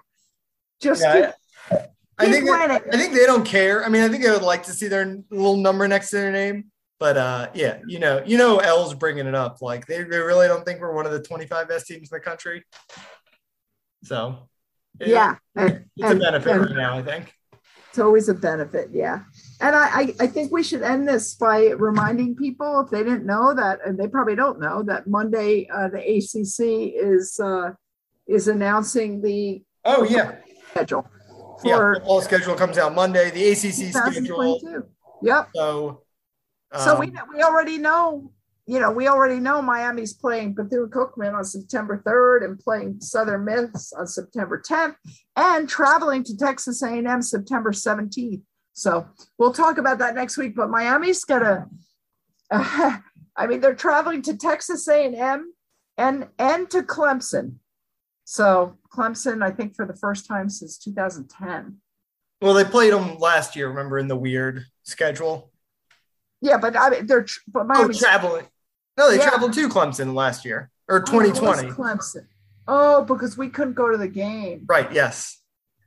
just 0.80 1.02
yeah. 1.02 1.32
keep, 1.70 1.78
I, 2.18 2.24
keep 2.24 2.34
think 2.34 2.44
winning. 2.44 2.70
I 2.70 2.96
think 2.96 3.14
they 3.14 3.26
don't 3.26 3.44
care. 3.44 3.84
I 3.84 3.88
mean, 3.88 4.02
I 4.02 4.08
think 4.08 4.24
they 4.24 4.30
would 4.30 4.42
like 4.42 4.64
to 4.64 4.72
see 4.72 4.88
their 4.88 5.22
little 5.30 5.56
number 5.56 5.86
next 5.86 6.10
to 6.10 6.16
their 6.16 6.32
name. 6.32 6.70
But 6.98 7.16
uh, 7.16 7.50
yeah, 7.54 7.78
you 7.86 8.00
know, 8.00 8.22
you 8.26 8.36
know, 8.38 8.58
L's 8.58 8.92
bringing 8.94 9.26
it 9.26 9.34
up. 9.34 9.62
Like 9.62 9.86
they, 9.86 10.02
they 10.02 10.18
really 10.18 10.48
don't 10.48 10.64
think 10.64 10.80
we're 10.80 10.92
one 10.92 11.06
of 11.06 11.12
the 11.12 11.22
25 11.22 11.68
best 11.68 11.86
teams 11.86 12.10
in 12.10 12.16
the 12.16 12.20
country. 12.20 12.64
So 14.02 14.48
it- 14.98 15.08
yeah. 15.08 15.36
And, 15.54 15.84
it's 15.96 16.10
a 16.10 16.16
benefit 16.16 16.52
and 16.52 16.66
right 16.66 16.76
now. 16.76 16.98
I 16.98 17.02
think. 17.02 17.32
it's 17.90 18.00
always 18.00 18.28
a 18.28 18.34
benefit. 18.34 18.88
Yeah. 18.92 19.20
And 19.60 19.76
I, 19.76 19.86
I, 19.86 20.14
I 20.20 20.26
think 20.26 20.50
we 20.50 20.64
should 20.64 20.82
end 20.82 21.06
this 21.06 21.34
by 21.36 21.68
reminding 21.68 22.34
people 22.34 22.80
if 22.80 22.90
they 22.90 23.04
didn't 23.04 23.26
know 23.26 23.54
that, 23.54 23.78
and 23.86 23.96
they 23.96 24.08
probably 24.08 24.34
don't 24.34 24.60
know 24.60 24.82
that 24.84 25.06
Monday 25.06 25.68
uh, 25.68 25.88
the 25.88 25.98
ACC 25.98 26.94
is 26.96 27.38
uh, 27.38 27.70
is 28.28 28.48
announcing 28.48 29.20
the 29.22 29.62
Oh 29.84 30.04
yeah, 30.04 30.36
schedule 30.70 31.08
yeah. 31.64 31.76
for 31.76 31.94
Football 31.94 32.20
schedule 32.20 32.54
comes 32.54 32.78
out 32.78 32.94
Monday. 32.94 33.30
The 33.30 33.50
ACC 33.50 33.92
schedule. 33.92 34.58
2022. 34.60 34.84
Yep. 35.22 35.48
So. 35.54 36.02
So 36.76 37.00
we 37.00 37.06
um, 37.06 37.28
we 37.34 37.42
already 37.42 37.78
know, 37.78 38.30
you 38.66 38.78
know, 38.78 38.90
we 38.90 39.08
already 39.08 39.40
know 39.40 39.62
Miami's 39.62 40.12
playing 40.12 40.54
Bethune 40.54 40.90
Cookman 40.90 41.34
on 41.34 41.44
September 41.44 42.02
3rd 42.06 42.44
and 42.44 42.58
playing 42.58 43.00
Southern 43.00 43.46
Miss 43.46 43.94
on 43.94 44.06
September 44.06 44.62
10th 44.68 44.96
and 45.34 45.66
traveling 45.66 46.22
to 46.24 46.36
Texas 46.36 46.82
A&M 46.82 47.22
September 47.22 47.72
17th. 47.72 48.42
So 48.74 49.08
we'll 49.38 49.54
talk 49.54 49.78
about 49.78 49.98
that 50.00 50.14
next 50.14 50.36
week. 50.36 50.54
But 50.54 50.68
Miami's 50.68 51.24
gonna, 51.24 51.68
I 52.50 53.00
mean, 53.48 53.60
they're 53.60 53.74
traveling 53.74 54.20
to 54.22 54.36
Texas 54.36 54.86
A&M 54.86 55.52
and 55.96 56.28
and 56.38 56.70
to 56.70 56.82
Clemson. 56.82 57.54
So 58.30 58.76
Clemson, 58.92 59.42
I 59.42 59.50
think 59.50 59.74
for 59.74 59.86
the 59.86 59.96
first 59.96 60.26
time 60.26 60.50
since 60.50 60.76
2010. 60.76 61.78
Well, 62.42 62.52
they 62.52 62.62
played 62.64 62.92
them 62.92 63.16
last 63.18 63.56
year. 63.56 63.68
Remember 63.68 63.98
in 63.98 64.06
the 64.06 64.16
weird 64.16 64.66
schedule. 64.82 65.50
Yeah, 66.42 66.58
but 66.58 66.76
I 66.76 66.90
mean, 66.90 67.06
they're 67.06 67.24
but 67.48 67.66
Oh, 67.74 67.88
traveling. 67.90 68.44
No, 68.98 69.08
they 69.10 69.16
Yeah. 69.16 69.30
traveled 69.30 69.54
to 69.54 69.68
Clemson 69.70 70.12
last 70.12 70.44
year 70.44 70.70
or 70.90 71.00
Oh, 71.00 71.04
2020. 71.10 71.70
Clemson. 71.70 72.26
Oh, 72.66 73.02
because 73.02 73.38
we 73.38 73.48
couldn't 73.48 73.72
go 73.72 73.90
to 73.90 73.96
the 73.96 74.08
game. 74.08 74.66
Right. 74.68 74.92
Yes. 74.92 75.40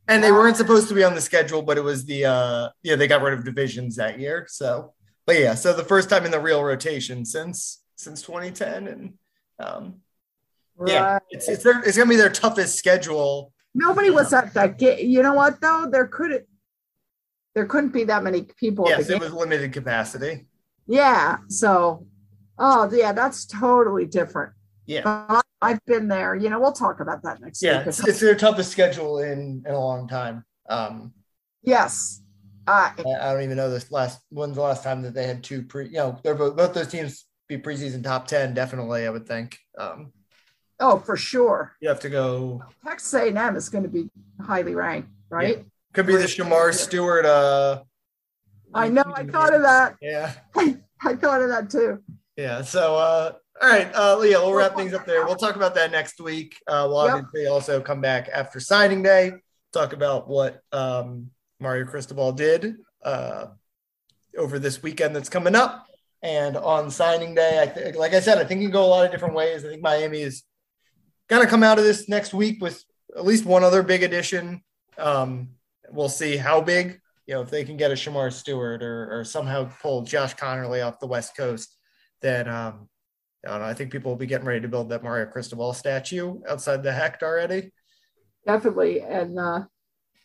And 0.08 0.24
they 0.24 0.32
weren't 0.32 0.58
supposed 0.58 0.88
to 0.90 0.96
be 0.96 1.04
on 1.04 1.14
the 1.14 1.22
schedule, 1.22 1.62
but 1.62 1.78
it 1.78 1.84
was 1.84 2.06
the 2.06 2.26
uh 2.26 2.70
yeah 2.82 2.96
they 2.96 3.08
got 3.08 3.22
rid 3.22 3.36
of 3.38 3.46
divisions 3.46 3.98
that 3.98 4.20
year. 4.20 4.48
So, 4.50 4.96
but 5.28 5.38
yeah, 5.38 5.54
so 5.54 5.74
the 5.74 5.84
first 5.84 6.10
time 6.10 6.26
in 6.26 6.32
the 6.32 6.40
real 6.40 6.64
rotation 6.64 7.24
since 7.24 7.84
since 7.98 8.24
2010, 8.24 8.88
and 8.88 9.14
um 9.60 10.02
yeah, 10.86 11.20
it's 11.30 11.48
it's 11.48 11.64
their, 11.64 11.82
it's 11.84 11.98
gonna 11.98 12.10
be 12.10 12.16
their 12.16 12.30
toughest 12.30 12.78
schedule. 12.78 13.54
Nobody 13.74 14.10
was 14.10 14.34
at 14.34 14.54
that 14.54 14.78
game. 14.78 15.10
You 15.10 15.24
know 15.24 15.34
what 15.34 15.62
though? 15.62 15.88
There 15.92 16.08
could 16.08 16.46
there 17.56 17.66
couldn't 17.66 17.92
be 17.92 18.06
that 18.06 18.24
many 18.24 18.44
people 18.58 18.86
Yes, 18.88 19.10
it 19.10 19.20
was 19.20 19.34
limited 19.34 19.74
capacity. 19.74 20.48
yeah. 20.88 21.38
So, 21.50 22.06
oh 22.58 22.90
yeah, 22.94 23.12
that's 23.12 23.46
totally 23.46 24.06
different. 24.06 24.54
Yeah, 24.86 25.02
But 25.04 25.46
I've 25.62 25.84
been 25.86 26.08
there. 26.08 26.36
You 26.36 26.50
know, 26.50 26.60
we'll 26.60 26.72
talk 26.74 27.00
about 27.00 27.24
that 27.24 27.40
next 27.40 27.62
yeah, 27.62 27.84
it's, 27.86 28.06
it's 28.06 28.20
their 28.20 28.36
toughest 28.36 28.72
schedule 28.72 29.20
in 29.20 29.64
in 29.66 29.74
a 29.74 29.80
long 29.80 30.08
time. 30.08 30.44
Um, 30.70 31.14
yes. 31.64 32.22
Uh, 32.68 32.92
I, 32.98 33.04
I 33.22 33.34
don't 33.34 33.44
even 33.44 33.58
know 33.58 33.70
this 33.70 33.92
last 33.92 34.20
when's 34.30 34.56
the 34.56 34.62
last 34.62 34.84
time 34.84 35.02
that 35.04 35.14
they 35.14 35.26
had 35.28 35.44
two 35.44 35.64
pre. 35.64 35.86
You 35.88 35.94
know, 35.94 36.20
they're 36.24 36.36
both, 36.36 36.56
both 36.56 36.74
those 36.74 36.88
teams 36.88 37.26
be 37.48 37.58
preseason 37.58 38.04
top 38.04 38.28
ten. 38.28 38.54
Definitely, 38.54 39.06
I 39.06 39.10
would 39.10 39.28
think. 39.28 39.58
Um, 39.78 40.12
oh, 40.82 41.00
for 41.00 41.16
sure. 41.16 41.74
you 41.80 41.88
have 41.88 42.00
to 42.02 42.10
go. 42.10 42.62
Texas 42.86 43.14
A&M 43.14 43.56
is 43.56 43.70
going 43.70 43.84
to 43.84 43.90
be 43.90 44.10
highly 44.42 44.76
ranked, 44.76 45.10
right? 45.30 45.66
Could 45.94 46.08
be 46.08 46.16
the 46.16 46.24
Shemar 46.26 46.74
Stewart. 46.74 47.26
Uh, 47.26 47.84
I 48.74 48.88
know. 48.90 49.04
I 49.16 49.24
thought 49.26 49.54
of 49.54 49.62
that. 49.64 49.96
Yeah, 50.02 50.34
I 50.56 51.16
thought 51.16 51.42
of 51.42 51.50
that 51.50 51.70
too. 51.70 52.02
yeah. 52.38 52.62
So, 52.62 52.96
uh, 52.96 53.34
all 53.62 53.70
right, 53.70 53.94
uh, 53.94 54.18
Leah, 54.18 54.40
we'll 54.40 54.54
wrap 54.54 54.76
things 54.76 54.94
up 54.94 55.06
there. 55.06 55.26
We'll 55.26 55.36
talk 55.36 55.56
about 55.56 55.76
that 55.76 55.92
next 55.92 56.20
week. 56.22 56.56
Uh, 56.68 56.88
we'll 56.90 57.06
Yep. 57.06 57.14
obviously 57.16 57.48
also 57.48 57.82
come 57.82 58.02
back 58.02 58.30
after 58.34 58.60
signing 58.60 59.04
day, 59.04 59.34
talk 59.74 59.94
about 59.94 60.28
what 60.30 60.62
um, 60.72 61.30
Mario 61.60 61.86
Cristobal 61.86 62.32
did 62.32 62.76
uh, 63.04 63.48
over 64.38 64.58
this 64.60 64.82
weekend 64.82 65.16
that's 65.16 65.30
coming 65.30 65.56
up. 65.56 65.86
And 66.24 66.56
on 66.56 66.90
signing 66.92 67.36
day, 67.36 67.60
I 67.62 67.68
think, 67.68 67.96
like 67.98 68.14
I 68.14 68.20
said, 68.20 68.38
I 68.38 68.46
think 68.46 68.62
it 68.62 68.66
can 68.66 68.72
go 68.72 68.86
a 68.86 68.88
lot 68.88 69.06
of 69.06 69.12
different 69.12 69.36
ways. 69.36 69.66
I 69.66 69.70
think 69.70 69.82
Miami 69.82 70.22
is 70.22 70.44
going 71.32 71.48
to 71.48 71.50
come 71.50 71.64
out 71.64 71.80
of 71.80 71.84
this 71.86 72.08
next 72.10 72.34
week 72.34 72.62
with 72.62 72.84
at 73.18 73.26
least 73.26 73.46
one 73.46 73.64
other 73.64 73.84
big 73.84 74.04
addition. 74.04 74.62
Um, 74.98 75.50
we'll 75.90 76.10
see 76.10 76.38
how 76.38 76.62
big, 76.62 77.00
you 77.26 77.34
know, 77.34 77.42
if 77.42 77.50
they 77.50 77.64
can 77.64 77.78
get 77.78 77.92
a 77.92 77.96
Shemar 77.96 78.32
Stewart 78.32 78.84
or, 78.84 79.20
or 79.20 79.24
somehow 79.24 79.70
pull 79.82 80.02
Josh 80.04 80.36
Conerly 80.36 80.86
off 80.86 81.00
the 81.00 81.08
West 81.08 81.36
Coast, 81.36 81.78
then 82.22 82.48
um, 82.48 82.90
I 83.46 83.50
don't 83.50 83.60
know. 83.62 83.66
I 83.66 83.74
think 83.74 83.92
people 83.92 84.12
will 84.12 84.18
be 84.18 84.26
getting 84.28 84.46
ready 84.46 84.62
to 84.62 84.68
build 84.68 84.90
that 84.90 85.04
Mario 85.04 85.26
Cristobal 85.26 85.74
statue 85.74 86.40
outside 86.48 86.84
the 86.84 86.92
Hecht 86.92 87.24
already. 87.24 87.72
definitely 88.46 89.02
and 89.02 89.38
uh 89.40 89.62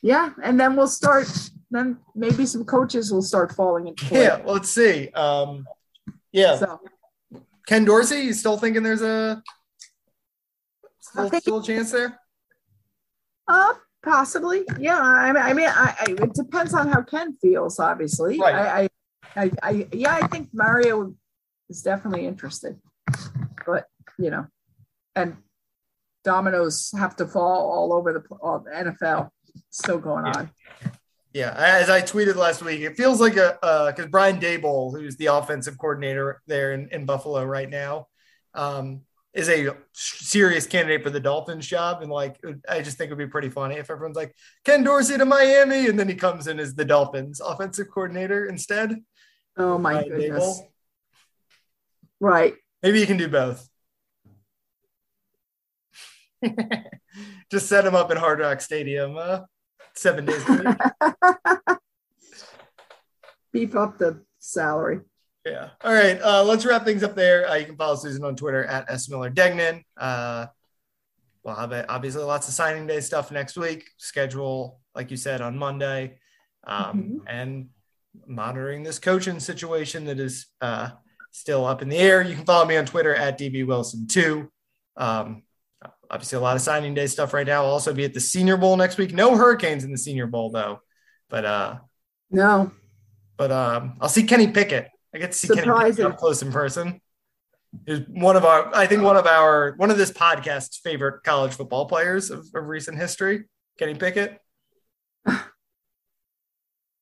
yeah 0.03 0.31
and 0.43 0.59
then 0.59 0.75
we'll 0.77 0.89
start 0.89 1.29
then 1.71 1.99
maybe 2.15 2.47
some 2.47 2.65
coaches 2.65 3.13
will 3.13 3.23
start 3.23 3.53
falling 3.53 3.89
into 3.89 4.05
place. 4.05 4.23
Yeah, 4.23 4.37
well, 4.43 4.55
let's 4.55 4.71
see. 4.71 5.09
Um, 5.11 5.67
yeah, 6.33 6.57
so 6.57 6.81
Ken 7.67 7.85
Dorsey, 7.85 8.21
you 8.21 8.33
still 8.33 8.57
thinking 8.57 8.83
there's 8.83 9.03
a 9.03 9.43
still, 11.13 11.29
think- 11.31 11.43
still 11.43 11.59
a 11.59 11.63
chance 11.65 11.91
there? 11.93 12.19
uh 13.49 13.75
possibly 14.03 14.65
yeah 14.79 15.01
i 15.01 15.33
mean 15.33 15.43
i 15.43 15.53
mean 15.53 15.69
I, 15.69 15.95
I 16.01 16.05
it 16.25 16.35
depends 16.35 16.75
on 16.75 16.89
how 16.89 17.03
ken 17.03 17.33
feels 17.41 17.79
obviously 17.79 18.39
Right. 18.39 18.55
I, 18.55 18.81
I 18.81 19.45
i 19.45 19.51
i 19.63 19.89
yeah 19.93 20.15
i 20.21 20.27
think 20.27 20.49
mario 20.53 21.15
is 21.69 21.83
definitely 21.83 22.27
interested 22.27 22.79
but 23.67 23.87
you 24.19 24.31
know 24.31 24.47
and 25.15 25.37
dominoes 26.25 26.91
have 26.99 27.15
to 27.17 27.27
fall 27.27 27.71
all 27.71 27.93
over 27.93 28.13
the 28.13 28.23
all 28.41 28.59
the 28.61 28.71
nfl 28.71 29.31
still 29.71 29.99
going 29.99 30.27
Yeah. 30.27 30.39
on 30.39 30.51
Yeah, 31.33 31.53
as 31.83 31.91
I 31.91 32.01
tweeted 32.01 32.37
last 32.37 32.63
week, 32.65 32.81
it 32.81 32.97
feels 32.97 33.21
like 33.21 33.37
a 33.37 33.59
because 33.93 34.07
Brian 34.11 34.41
Daboll, 34.41 34.91
who's 34.97 35.17
the 35.19 35.27
offensive 35.27 35.77
coordinator 35.77 36.41
there 36.47 36.73
in, 36.73 36.89
in 36.97 37.05
Buffalo 37.05 37.45
right 37.45 37.69
now, 37.69 38.07
um, 38.55 39.03
is 39.37 39.51
a 39.51 39.77
serious 39.93 40.67
candidate 40.67 41.05
for 41.05 41.11
the 41.11 41.21
Dolphins 41.21 41.67
job. 41.67 42.01
And 42.01 42.11
like, 42.11 42.41
I 42.69 42.81
just 42.81 42.97
think 42.97 43.09
it'd 43.09 43.19
be 43.19 43.27
pretty 43.27 43.51
funny 43.51 43.77
if 43.77 43.91
everyone's 43.91 44.17
like 44.17 44.35
Ken 44.65 44.83
Dorsey 44.83 45.19
to 45.19 45.27
Miami, 45.27 45.89
and 45.89 45.99
then 45.99 46.09
he 46.09 46.15
comes 46.15 46.47
in 46.47 46.59
as 46.59 46.75
the 46.75 46.87
Dolphins 46.87 47.41
offensive 47.41 47.89
coordinator 47.93 48.47
instead. 48.47 48.97
oh 49.59 49.77
my 49.77 49.93
Brian 49.93 50.09
goodness 50.09 50.43
Daboll. 50.43 50.69
right 52.19 52.55
Maybe 52.83 53.01
you 53.01 53.07
can 53.07 53.17
do 53.17 53.29
both. 53.29 53.69
just 57.51 57.69
set 57.69 57.85
him 57.85 57.95
up 57.95 58.11
in 58.11 58.17
Hard 58.17 58.39
Rock 58.39 58.61
Stadium 58.61 59.17
uh, 59.17 59.41
seven 59.95 60.25
days 60.25 60.43
a 60.49 60.53
week. 60.53 60.77
beef 63.53 63.75
up 63.75 63.99
the 63.99 64.23
salary 64.39 65.01
Yeah. 65.47 65.69
All 65.85 65.93
right. 65.93 66.21
Uh, 66.21 66.43
let's 66.43 66.67
wrap 66.67 66.85
things 66.85 67.05
up 67.05 67.15
there. 67.15 67.49
Uh, 67.49 67.55
you 67.55 67.67
can 67.67 67.77
follow 67.77 67.95
Susan 67.95 68.25
on 68.25 68.35
Twitter 68.35 68.65
at 68.65 68.91
S 68.91 69.09
Miller 69.09 69.31
Degnan. 69.31 69.85
Uh, 69.97 70.47
we'll 71.45 71.55
have 71.55 71.73
obviously 71.89 72.25
lots 72.25 72.49
of 72.49 72.55
signing 72.55 72.89
day 72.89 73.01
stuff 73.01 73.31
next 73.31 73.57
week. 73.57 73.89
Schedule, 73.97 74.81
like 74.97 75.13
you 75.13 75.17
said, 75.17 75.41
on 75.41 75.57
Monday, 75.57 76.19
um, 76.67 77.23
and 77.29 77.69
monitoring 78.27 78.83
this 78.83 78.99
coaching 78.99 79.39
situation 79.39 80.07
that 80.07 80.19
is 80.19 80.47
uh, 80.61 80.91
still 81.31 81.65
up 81.65 81.81
in 81.81 81.89
the 81.89 81.97
air. 81.97 82.23
You 82.23 82.35
can 82.35 82.45
follow 82.45 82.65
me 82.65 82.77
on 82.77 82.85
Twitter 82.85 83.15
at 83.15 83.39
DB 83.39 83.65
Wilson 83.65 84.09
too. 84.09 84.51
Um, 84.97 85.45
obviously, 86.11 86.39
a 86.39 86.41
lot 86.41 86.57
of 86.57 86.63
signing 86.63 86.95
day 86.95 87.07
stuff 87.07 87.33
right 87.33 87.47
now. 87.47 87.63
I'll 87.63 87.71
also 87.71 87.95
be 87.95 88.05
at 88.05 88.15
the 88.15 88.21
Senior 88.21 88.57
Bowl 88.57 88.77
next 88.77 88.99
week. 88.99 89.15
No 89.15 89.37
Hurricanes 89.37 89.85
in 89.85 89.93
the 89.93 89.99
Senior 89.99 90.27
Bowl 90.27 90.51
though, 90.51 90.81
but 91.31 91.45
uh, 91.45 91.77
No, 92.33 92.73
but 93.37 93.53
um, 93.53 93.95
I'll 94.01 94.09
see 94.09 94.25
Kenny 94.25 94.49
Pickett. 94.49 94.89
I 95.17 95.19
get 95.19 95.33
to 95.33 95.39
see 95.39 95.49
Kenny 95.49 95.63
Pickett 95.63 96.05
up 96.05 96.19
close 96.19 96.43
in 96.43 96.53
person. 96.53 97.01
He's 97.87 98.01
one 98.09 98.37
of 98.37 98.45
our, 98.45 98.71
I 98.75 98.87
think 98.87 99.03
one 99.03 99.17
of 99.17 99.27
our, 99.27 99.73
one 99.79 99.91
of 99.91 99.97
this 99.97 100.11
podcast's 100.11 100.77
favorite 100.77 101.25
college 101.25 101.55
football 101.55 101.87
players 101.87 102.31
of, 102.31 102.47
of 102.55 102.67
recent 102.67 102.99
history. 102.99 103.45
Kenny 103.79 103.95
Pickett. 103.95 104.39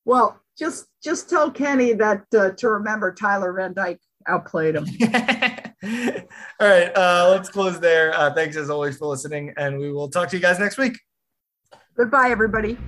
well, 0.04 0.40
just 0.56 0.86
just 1.02 1.28
tell 1.28 1.50
Kenny 1.50 1.92
that 1.94 2.24
uh, 2.36 2.50
to 2.50 2.70
remember 2.70 3.12
Tyler 3.12 3.52
Van 3.52 3.74
Dyke 3.74 4.00
outplayed 4.28 4.76
him. 4.76 4.86
All 6.60 6.68
right, 6.68 6.96
uh, 6.96 7.28
let's 7.30 7.48
close 7.48 7.80
there. 7.80 8.14
Uh, 8.14 8.32
thanks 8.32 8.56
as 8.56 8.70
always 8.70 8.96
for 8.96 9.06
listening, 9.06 9.52
and 9.56 9.76
we 9.76 9.90
will 9.90 10.08
talk 10.08 10.28
to 10.28 10.36
you 10.36 10.42
guys 10.42 10.60
next 10.60 10.78
week. 10.78 10.98
Goodbye, 11.96 12.30
everybody. 12.30 12.78